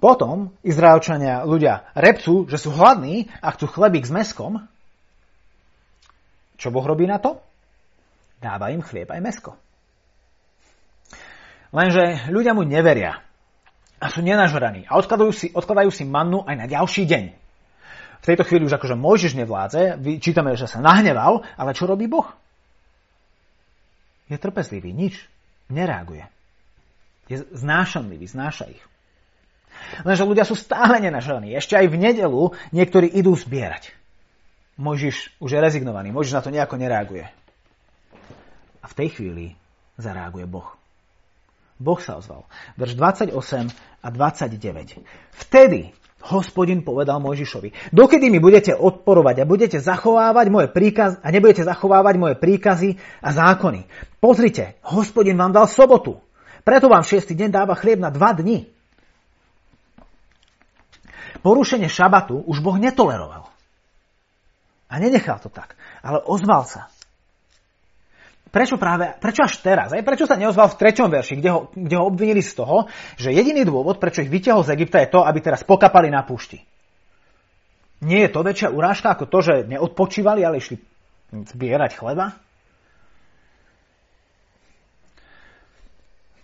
[0.02, 4.66] Potom Izraelčania ľudia repcu, že sú hladní a chcú chlebík s meskom,
[6.58, 7.42] čo Boh robí na to?
[8.38, 9.58] Dáva im chlieb aj mesko.
[11.74, 13.18] Lenže ľudia mu neveria
[14.02, 17.24] a sú nenažraní a odkladajú si, odkladajú si mannu aj na ďalší deň.
[18.22, 22.26] V tejto chvíli už akože Mojžiš nevládze, čítame, že sa nahneval, ale čo robí Boh?
[24.26, 25.22] Je trpezlivý, nič,
[25.70, 26.26] nereaguje.
[27.30, 28.82] Je znášanlivý, znáša ich.
[30.02, 31.54] Lenže ľudia sú stále nenažraní.
[31.54, 32.42] Ešte aj v nedelu
[32.74, 33.94] niektorí idú zbierať.
[34.78, 37.26] Mojžiš už je rezignovaný, Mojžiš na to nejako nereaguje.
[38.82, 39.46] A v tej chvíli
[39.98, 40.81] zareaguje Boh.
[41.82, 42.46] Boh sa ozval.
[42.78, 43.34] Verš 28
[44.02, 45.02] a 29.
[45.34, 45.90] Vtedy
[46.22, 52.14] hospodin povedal Mojžišovi, dokedy mi budete odporovať a budete zachovávať moje príkaz, a nebudete zachovávať
[52.14, 53.90] moje príkazy a zákony.
[54.22, 56.22] Pozrite, hospodin vám dal sobotu.
[56.62, 58.70] Preto vám šiestý deň dáva chlieb na dva dni.
[61.42, 63.50] Porušenie šabatu už Boh netoleroval.
[64.86, 65.74] A nenechal to tak,
[66.06, 66.86] ale ozval sa.
[68.52, 69.96] Prečo práve, prečo až teraz?
[69.96, 72.86] Aj prečo sa neozval v treťom verši, kde ho, kde ho obvinili z toho,
[73.16, 76.60] že jediný dôvod, prečo ich vytiahol z Egypta je to, aby teraz pokapali na púšti.
[78.04, 80.76] Nie je to väčšia urážka ako to, že neodpočívali, ale išli
[81.32, 82.36] zbierať chleba?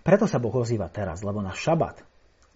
[0.00, 2.00] Preto sa Boh ozýva teraz, lebo na šabat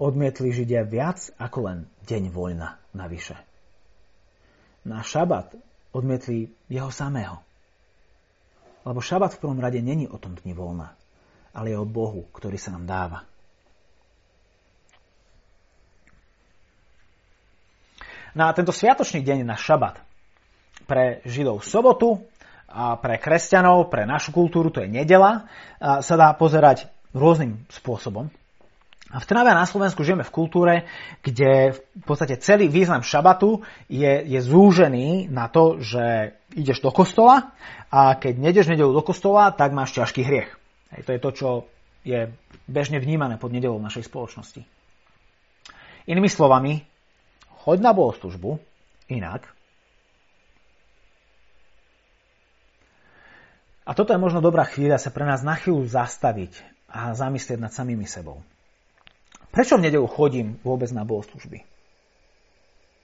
[0.00, 3.36] odmietli Židia viac ako len deň voľna navyše.
[4.88, 5.52] Na šabat
[5.92, 7.44] odmietli jeho samého.
[8.82, 10.94] Lebo šabat v prvom rade není o tom dni voľna,
[11.54, 13.18] ale je o Bohu, ktorý sa nám dáva.
[18.32, 20.00] Na tento sviatočný deň na šabat
[20.88, 22.24] pre Židov sobotu
[22.64, 25.44] a pre kresťanov, pre našu kultúru, to je nedela,
[25.78, 28.32] sa dá pozerať rôznym spôsobom.
[29.12, 30.74] V Trnave na Slovensku žijeme v kultúre,
[31.20, 37.52] kde v podstate celý význam šabatu je, je zúžený na to, že ideš do kostola
[37.92, 40.56] a keď nejdeš nedelu do kostola, tak máš ťažký hriech.
[40.96, 41.48] Hej, to je to, čo
[42.08, 42.32] je
[42.64, 44.64] bežne vnímané pod nedelou v našej spoločnosti.
[46.08, 46.80] Inými slovami,
[47.68, 48.56] choď na bohoslužbu,
[49.12, 49.44] inak.
[53.84, 57.76] A toto je možno dobrá chvíľa sa pre nás na chvíľu zastaviť a zamyslieť nad
[57.76, 58.40] samými sebou.
[59.52, 61.60] Prečo v nedelu chodím vôbec na bohoslužby?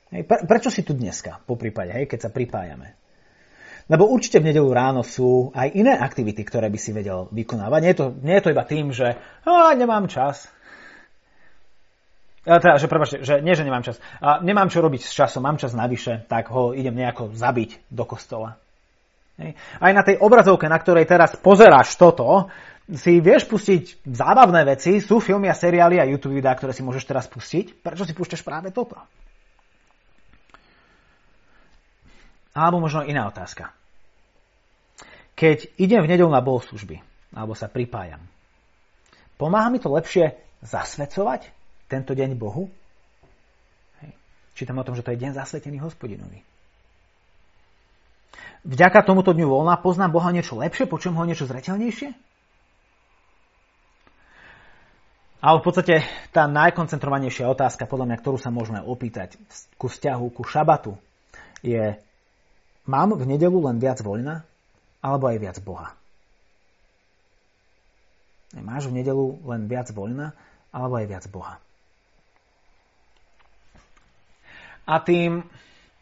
[0.08, 2.96] Hej, pre, prečo si tu dneska, po prípade, hej, keď sa pripájame?
[3.88, 7.80] Lebo určite v nedelu ráno sú aj iné aktivity, ktoré by si vedel vykonávať.
[7.80, 9.16] Nie je to, nie je to iba tým, že
[9.76, 10.48] nemám čas.
[12.48, 14.00] A teda, že, prepáčte, že nie, že nemám čas.
[14.24, 18.04] A nemám čo robiť s časom, mám čas navyše, tak ho idem nejako zabiť do
[18.08, 18.56] kostola.
[19.36, 19.56] Hej.
[19.80, 22.48] Aj na tej obrazovke, na ktorej teraz pozeráš toto,
[22.88, 27.04] si vieš pustiť zábavné veci, sú filmy a seriály a YouTube videá, ktoré si môžeš
[27.04, 27.84] teraz pustiť.
[27.84, 28.96] Prečo si púšťaš práve toto?
[32.56, 33.76] Alebo možno iná otázka.
[35.36, 36.98] Keď idem v nedelu na bohoslužby,
[37.36, 38.24] alebo sa pripájam,
[39.36, 41.52] pomáha mi to lepšie zasvedcovať
[41.92, 42.72] tento deň Bohu?
[44.00, 44.10] Hej.
[44.56, 46.40] Čítam o tom, že to je deň zasvetený hospodinovi.
[48.66, 52.10] Vďaka tomuto dňu voľna poznám Boha niečo lepšie, počujem ho niečo zreteľnejšie?
[55.38, 56.02] Ale v podstate
[56.34, 59.38] tá najkoncentrovanejšia otázka, podľa mňa, ktorú sa môžeme opýtať
[59.78, 60.98] ku vzťahu, ku šabatu,
[61.62, 61.94] je,
[62.90, 64.42] mám v nedelu len viac voľna,
[64.98, 65.94] alebo aj viac Boha?
[68.58, 70.34] Máš v nedelu len viac voľna,
[70.74, 71.62] alebo aj viac Boha?
[74.88, 75.46] A tým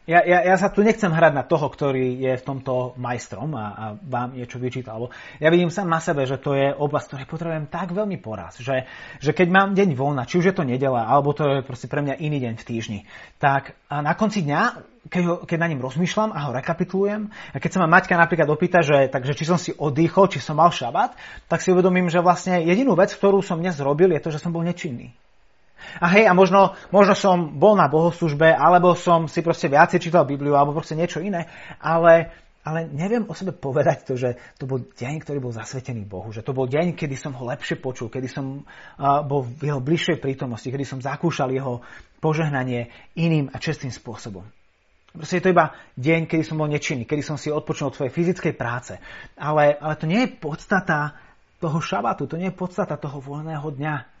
[0.07, 3.65] ja, ja, ja sa tu nechcem hrať na toho, ktorý je v tomto majstrom a,
[3.75, 5.03] a vám niečo vyčítal.
[5.03, 5.11] Lebo
[5.43, 8.87] ja vidím sám na sebe, že to je oblasť, ktorej potrebujem tak veľmi poraz, že,
[9.19, 11.99] že keď mám deň voľna, či už je to nedela, alebo to je proste pre
[11.99, 12.99] mňa iný deň v týždni,
[13.35, 14.61] tak a na konci dňa,
[15.11, 18.47] keď, ho, keď na ním rozmýšľam a ho rekapitulujem, a keď sa ma Maťka napríklad
[18.47, 21.19] opýta, že, takže či som si oddychol, či som mal šabat,
[21.51, 24.55] tak si uvedomím, že vlastne jedinú vec, ktorú som dnes zrobil, je to, že som
[24.55, 25.11] bol nečinný.
[25.97, 30.27] A hej, a možno, možno som bol na bohoslužbe, alebo som si proste viacej čítal
[30.27, 31.47] Bibliu, alebo proste niečo iné,
[31.79, 32.33] ale,
[32.67, 36.43] ale neviem o sebe povedať to, že to bol deň, ktorý bol zasvetený Bohu, že
[36.43, 40.17] to bol deň, kedy som ho lepšie počul, kedy som uh, bol v jeho bližšej
[40.19, 41.81] prítomnosti, kedy som zakúšal jeho
[42.19, 44.43] požehnanie iným a čestným spôsobom.
[45.17, 48.13] Proste je to iba deň, kedy som bol nečinný, kedy som si odpočul od svojej
[48.13, 49.01] fyzickej práce.
[49.33, 51.17] Ale, ale to nie je podstata
[51.57, 54.16] toho šabatu, to nie je podstata toho voľného dňa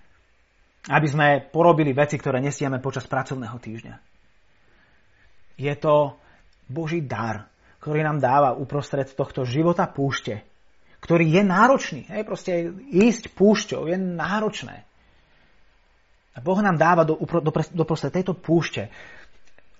[0.87, 3.95] aby sme porobili veci, ktoré nestieme počas pracovného týždňa.
[5.57, 6.15] Je to
[6.69, 7.49] Boží dar,
[7.81, 10.45] ktorý nám dáva uprostred tohto života púšte,
[11.01, 12.01] ktorý je náročný.
[12.07, 12.51] Hej, proste
[12.93, 14.85] ísť púšťou je náročné.
[16.35, 18.93] A Boh nám dáva do, do, do tejto púšte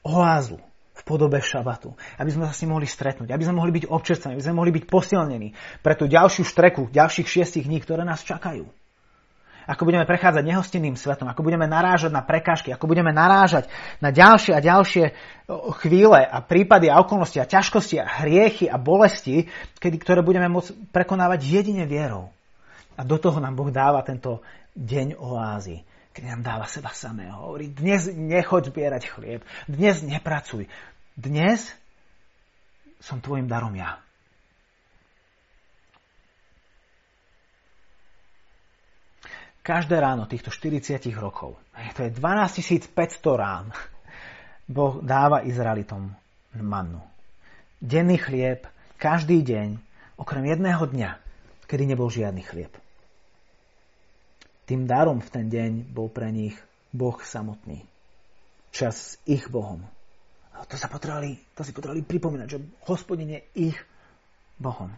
[0.02, 0.58] oázu
[0.98, 4.34] v podobe šabatu, aby sme sa s ním mohli stretnúť, aby sme mohli byť občerstvení,
[4.34, 5.54] aby sme mohli byť posilnení
[5.86, 8.66] pre tú ďalšiu štreku, ďalších šiestich dní, ktoré nás čakajú
[9.68, 13.68] ako budeme prechádzať nehostinným svetom, ako budeme narážať na prekážky, ako budeme narážať
[14.00, 15.12] na ďalšie a ďalšie
[15.84, 19.52] chvíle a prípady a okolnosti a ťažkosti a hriechy a bolesti,
[19.84, 22.32] kedy, ktoré budeme môcť prekonávať jedine vierou.
[22.96, 24.40] A do toho nám Boh dáva tento
[24.74, 25.84] deň oázy,
[26.16, 27.36] kedy nám dáva seba samého.
[27.36, 30.66] Hovorí, dnes nechoď zbierať chlieb, dnes nepracuj,
[31.14, 31.76] dnes
[33.04, 34.02] som tvojim darom ja.
[39.68, 41.60] Každé ráno týchto 40 rokov,
[41.92, 42.96] to je 12 500
[43.36, 43.68] rán,
[44.64, 46.16] Boh dáva Izraelitom
[46.56, 47.04] mannu.
[47.84, 48.64] Denný chlieb,
[48.96, 49.76] každý deň,
[50.16, 51.20] okrem jedného dňa,
[51.68, 52.72] kedy nebol žiadny chlieb.
[54.68, 56.56] Tým darom v ten deň bol pre nich
[56.96, 57.84] Boh samotný.
[58.72, 59.84] Čas s ich Bohom.
[60.56, 63.78] A to, sa potrebovali, to si potrebovali pripomínať, že hospodin je ich
[64.60, 64.92] Bohom.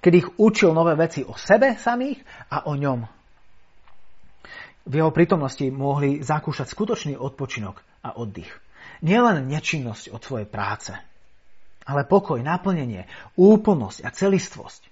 [0.00, 3.06] Keď ich učil nové veci o sebe samých a o ňom.
[4.88, 8.48] V jeho prítomnosti mohli zakúšať skutočný odpočinok a oddych.
[9.04, 10.90] Nielen nečinnosť od svojej práce,
[11.84, 13.06] ale pokoj, naplnenie,
[13.36, 14.82] úplnosť a celistvosť.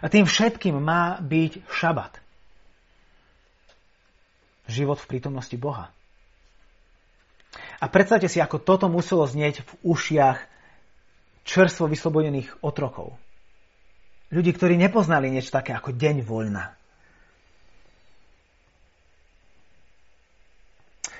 [0.00, 2.18] A tým všetkým má byť šabat.
[4.70, 5.92] Život v prítomnosti Boha.
[7.82, 10.38] A predstavte si, ako toto muselo znieť v ušiach
[11.44, 13.18] čerstvo vyslobodených otrokov.
[14.32, 16.72] Ľudí, ktorí nepoznali niečo také ako deň voľna.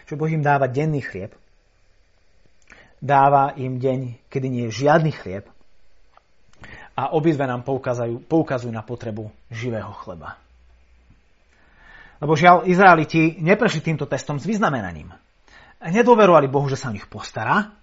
[0.09, 1.37] Čo Boh im dáva denný chlieb,
[2.99, 5.45] dáva im deň, kedy nie je žiadny chlieb
[6.97, 10.41] a obidve nám poukazujú, poukazujú na potrebu živého chleba.
[12.21, 15.13] Lebo žiaľ, Izraeliti neprešli týmto testom s vyznamenaním
[15.91, 17.75] nedôverovali Bohu, že sa o nich postará.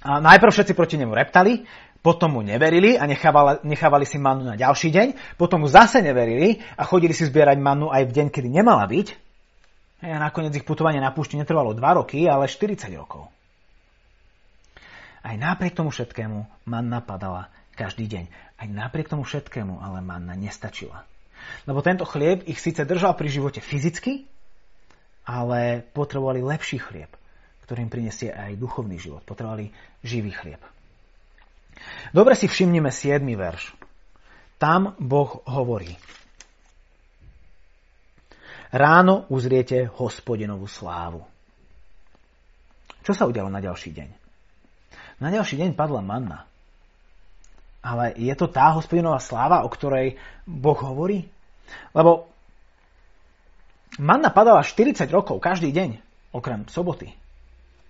[0.00, 1.62] A najprv všetci proti nemu reptali,
[2.00, 6.60] potom mu neverili a nechávali, nechávali si mannu na ďalší deň, potom mu zase neverili
[6.76, 9.08] a chodili si zbierať mannu aj v deň, kedy nemala byť.
[10.00, 13.28] A nakoniec ich putovanie na púšti netrvalo 2 roky, ale 40 rokov.
[15.20, 18.24] Aj napriek tomu všetkému manna padala každý deň.
[18.56, 21.04] Aj napriek tomu všetkému ale manna nestačila.
[21.68, 24.24] Lebo tento chlieb ich síce držal pri živote fyzicky,
[25.28, 27.12] ale potrebovali lepší chlieb
[27.70, 29.22] ktorým prinesie aj duchovný život.
[29.22, 29.70] Potrebovali
[30.02, 30.58] živý chlieb.
[32.10, 33.22] Dobre si všimnime 7.
[33.22, 33.74] verš.
[34.60, 35.94] Tam Boh hovorí.
[38.70, 41.26] Ráno uzriete hospodinovú slávu.
[43.02, 44.08] Čo sa udialo na ďalší deň?
[45.18, 46.46] Na ďalší deň padla manna.
[47.80, 51.24] Ale je to tá hospodinová sláva, o ktorej Boh hovorí?
[51.96, 52.28] Lebo
[53.96, 55.96] manna padala 40 rokov, každý deň,
[56.36, 57.16] okrem soboty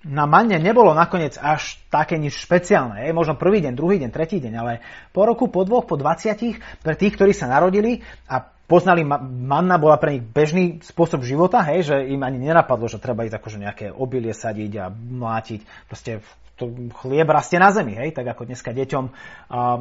[0.01, 3.05] na manne nebolo nakoniec až také nič špeciálne.
[3.05, 4.81] Je možno prvý deň, druhý deň, tretí deň, ale
[5.13, 8.41] po roku, po dvoch, po 20 pre tých, ktorí sa narodili a
[8.71, 13.27] poznali, manna bola pre nich bežný spôsob života, hej, že im ani nenapadlo, že treba
[13.27, 15.61] ísť akože nejaké obilie sadiť a mlátiť.
[15.91, 16.25] Proste
[16.55, 16.71] to
[17.03, 19.13] chlieb rastie na zemi, hej, tak ako dneska deťom a,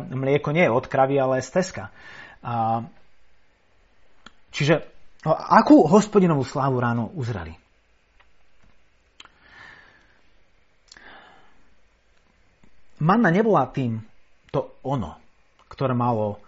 [0.04, 1.94] mlieko nie je od kravy, ale z teska.
[2.42, 2.84] A,
[4.52, 4.84] čiže
[5.24, 7.69] no, akú hospodinovú slávu ráno uzrali?
[13.00, 14.04] Manna nebola tým
[14.52, 15.18] to ono,
[15.72, 16.40] ktoré malo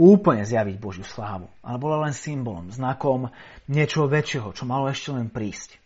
[0.00, 3.28] úplne zjaviť Božiu slávu, ale bola len symbolom, znakom
[3.68, 5.76] niečoho väčšieho, čo malo ešte len prísť.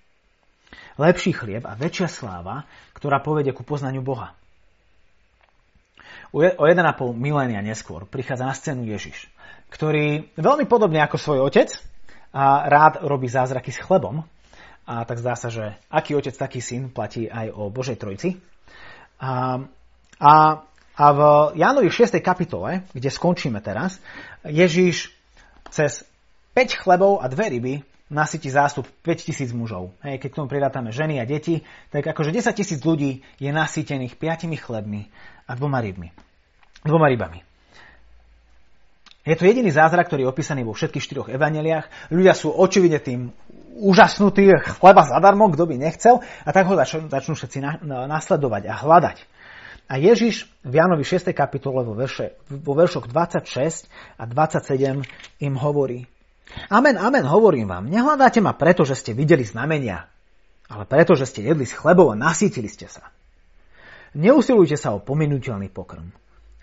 [0.95, 2.63] Lepší chlieb a väčšia sláva,
[2.95, 4.39] ktorá povedie ku poznaniu Boha.
[6.35, 9.31] O 1,5 milénia neskôr prichádza na scénu Ježiš,
[9.71, 11.75] ktorý veľmi podobne ako svoj otec
[12.35, 14.27] a rád robí zázraky s chlebom.
[14.85, 18.37] A tak zdá sa, že aký otec, taký syn platí aj o Božej Trojci.
[19.23, 19.63] A
[20.25, 20.65] a,
[20.97, 21.21] a v
[21.61, 22.17] Jánovi 6.
[22.25, 24.01] kapitole, kde skončíme teraz,
[24.49, 25.13] Ježíš
[25.69, 26.09] cez
[26.57, 27.75] 5 chlebov a dve ryby
[28.09, 29.93] nasytí zástup 5000 mužov.
[30.01, 31.61] Hej, keď k tomu prirátame ženy a deti,
[31.93, 35.13] tak akože 10 tisíc ľudí je nasýtených 5 chlebmi
[35.45, 36.09] a dvoma rybmi.
[36.85, 37.45] Dvoma rybami.
[39.25, 42.13] Je to jediný zázrak, ktorý je opísaný vo všetkých štyroch evaneliách.
[42.13, 43.33] Ľudia sú očividne tým
[43.81, 48.75] úžasnutí, chleba zadarmo, kto by nechcel, a tak ho začnú, všetci na, na, nasledovať a
[48.77, 49.17] hľadať.
[49.95, 51.31] A Ježiš v Janovi 6.
[51.31, 53.87] kapitole vo, verše, vo veršoch 26
[54.19, 55.07] a 27
[55.39, 56.11] im hovorí
[56.67, 60.11] Amen, amen, hovorím vám, nehľadáte ma preto, že ste videli znamenia,
[60.67, 63.07] ale preto, že ste jedli z chlebov a nasítili ste sa.
[64.19, 66.11] Neusilujte sa o pominuteľný pokrm,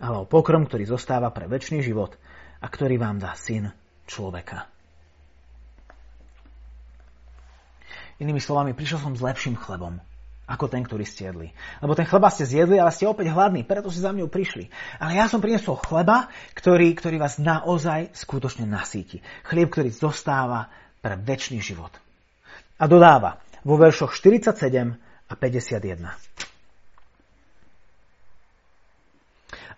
[0.03, 2.19] ale o pokrm, ktorý zostáva pre väčší život
[2.59, 3.71] a ktorý vám dá syn
[4.11, 4.67] človeka.
[8.19, 10.03] Inými slovami, prišiel som s lepším chlebom,
[10.47, 11.49] ako ten, ktorý ste jedli.
[11.79, 14.67] Lebo ten chleba ste zjedli, ale ste opäť hladní, preto ste za mňou prišli.
[14.99, 16.27] Ale ja som priniesol chleba,
[16.57, 19.23] ktorý, ktorý vás naozaj skutočne nasíti.
[19.47, 20.67] Chlieb, ktorý zostáva
[20.99, 21.95] pre väčší život.
[22.81, 24.57] A dodáva vo veršoch 47
[25.29, 26.31] a 51.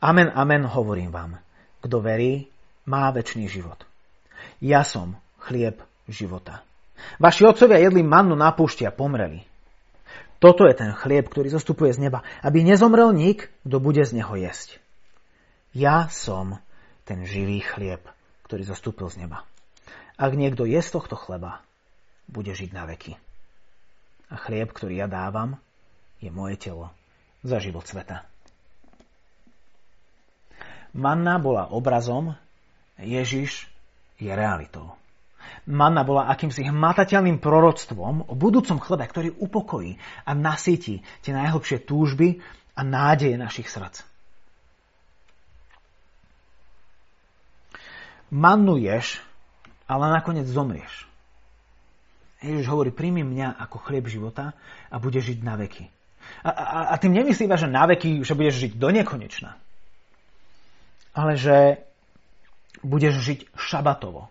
[0.03, 1.39] Amen, amen, hovorím vám.
[1.79, 2.47] Kto verí,
[2.87, 3.79] má väčší život.
[4.59, 6.63] Ja som chlieb života.
[7.19, 9.43] Vaši otcovia jedli mannu na púšti a pomreli.
[10.43, 14.35] Toto je ten chlieb, ktorý zostupuje z neba, aby nezomrel nik, kto bude z neho
[14.35, 14.75] jesť.
[15.71, 16.59] Ja som
[17.07, 18.03] ten živý chlieb,
[18.43, 19.47] ktorý zostúpil z neba.
[20.19, 21.63] Ak niekto je z tohto chleba,
[22.27, 23.15] bude žiť na veky.
[24.27, 25.55] A chlieb, ktorý ja dávam,
[26.19, 26.91] je moje telo
[27.39, 28.27] za život sveta.
[30.91, 32.35] Manna bola obrazom,
[32.99, 33.71] Ježiš
[34.19, 34.91] je realitou.
[35.69, 39.95] Manna bola akýmsi hmatateľným proroctvom o budúcom chlebe, ktorý upokojí
[40.27, 44.13] a nasytí tie najhlbšie túžby a nádeje našich srdc.
[48.33, 49.21] mannuješ,
[49.85, 51.05] ale nakoniec zomrieš.
[52.41, 54.57] Ježiš hovorí, príjmi mňa ako chlieb života
[54.89, 55.87] a budeš žiť na veky.
[56.43, 59.55] A, a, a tým nemyslí že na veky, že budeš žiť do nekonečna.
[61.13, 61.85] Ale že
[62.83, 64.27] budeš žiť šabatovo.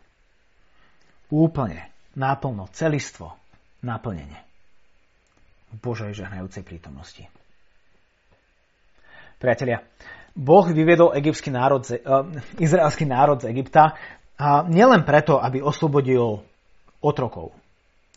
[1.33, 3.33] Úplne, náplno, celistvo,
[3.81, 4.37] naplnenie.
[5.73, 7.25] V Božej žehnajúcej prítomnosti.
[9.41, 9.81] Priatelia,
[10.37, 12.29] Boh vyviedol egyptský národ, uh,
[12.61, 13.97] izraelský národ z Egypta
[14.37, 16.45] a nielen preto, aby oslobodil
[17.01, 17.57] otrokov.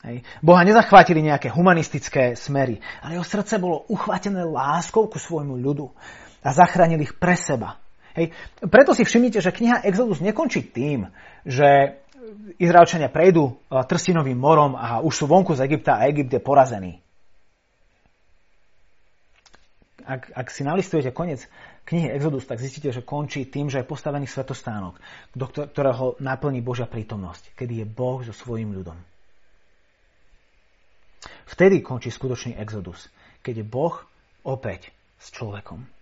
[0.04, 0.22] Hej.
[0.44, 5.88] Boha nezachvátili nejaké humanistické smery, ale jeho srdce bolo uchvátené láskou ku svojmu ľudu
[6.46, 7.80] a zachránil ich pre seba.
[8.14, 8.32] Hej.
[8.60, 11.10] Preto si všimnite, že kniha Exodus nekončí tým,
[11.42, 12.00] že
[12.58, 13.54] Izraelčania prejdú e,
[13.86, 16.92] trstinovým morom a už sú vonku z Egypta a Egypt je porazený.
[20.06, 21.50] Ak, ak si nalistujete koniec
[21.90, 25.02] knihy Exodus, tak zistíte, že končí tým, že je postavený svetostánok,
[25.34, 28.98] do ktorého naplní Božia prítomnosť, kedy je Boh so svojím ľudom.
[31.50, 33.10] Vtedy končí skutočný exodus,
[33.42, 33.96] keď je Boh
[34.46, 35.95] opäť s človekom.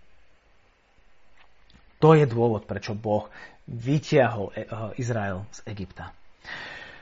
[2.03, 3.31] To je dôvod, prečo Boh
[3.63, 6.11] vytiahol e- e- Izrael z Egypta.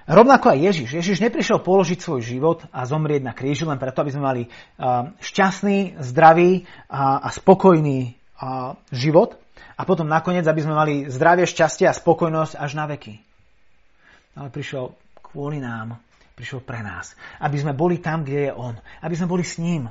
[0.06, 0.90] Rovnako aj Ježiš.
[0.98, 4.44] Ježiš neprišiel položiť svoj život a zomrieť na kríži len preto, aby sme mali
[5.22, 8.18] šťastný, zdravý a spokojný
[8.90, 9.38] život
[9.78, 13.22] a potom nakoniec, aby sme mali zdravie, šťastie a spokojnosť až na veky.
[14.36, 16.02] Ale prišiel kvôli nám,
[16.34, 17.14] prišiel pre nás.
[17.38, 18.74] Aby sme boli tam, kde je On.
[19.06, 19.88] Aby sme boli s ním.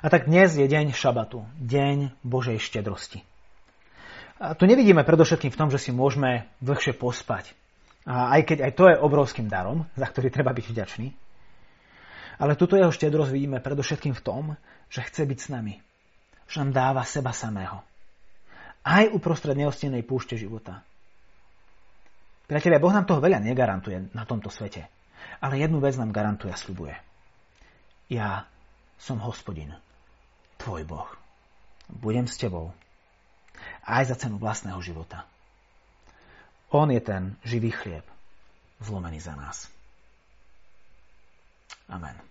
[0.00, 3.20] A tak dnes je deň šabatu, deň Božej štedrosti.
[4.40, 7.52] A tu nevidíme predovšetkým v tom, že si môžeme dlhšie pospať.
[8.08, 11.12] A aj keď aj to je obrovským darom, za ktorý treba byť vďačný.
[12.40, 14.44] Ale túto jeho štedrosť vidíme predovšetkým v tom,
[14.88, 15.76] že chce byť s nami.
[16.48, 17.84] Že nám dáva seba samého.
[18.80, 20.80] Aj uprostred neostenej púšte života.
[22.48, 24.88] Priatelia, Boh nám toho veľa negarantuje na tomto svete.
[25.44, 26.96] Ale jednu vec nám garantuje a slubuje.
[28.08, 28.48] Ja
[28.96, 29.76] som hospodin,
[30.60, 31.08] tvoj Boh.
[31.88, 32.70] Budem s tebou.
[33.84, 35.26] Aj za cenu vlastného života.
[36.70, 38.06] On je ten živý chlieb,
[38.78, 39.66] zlomený za nás.
[41.90, 42.29] Amen.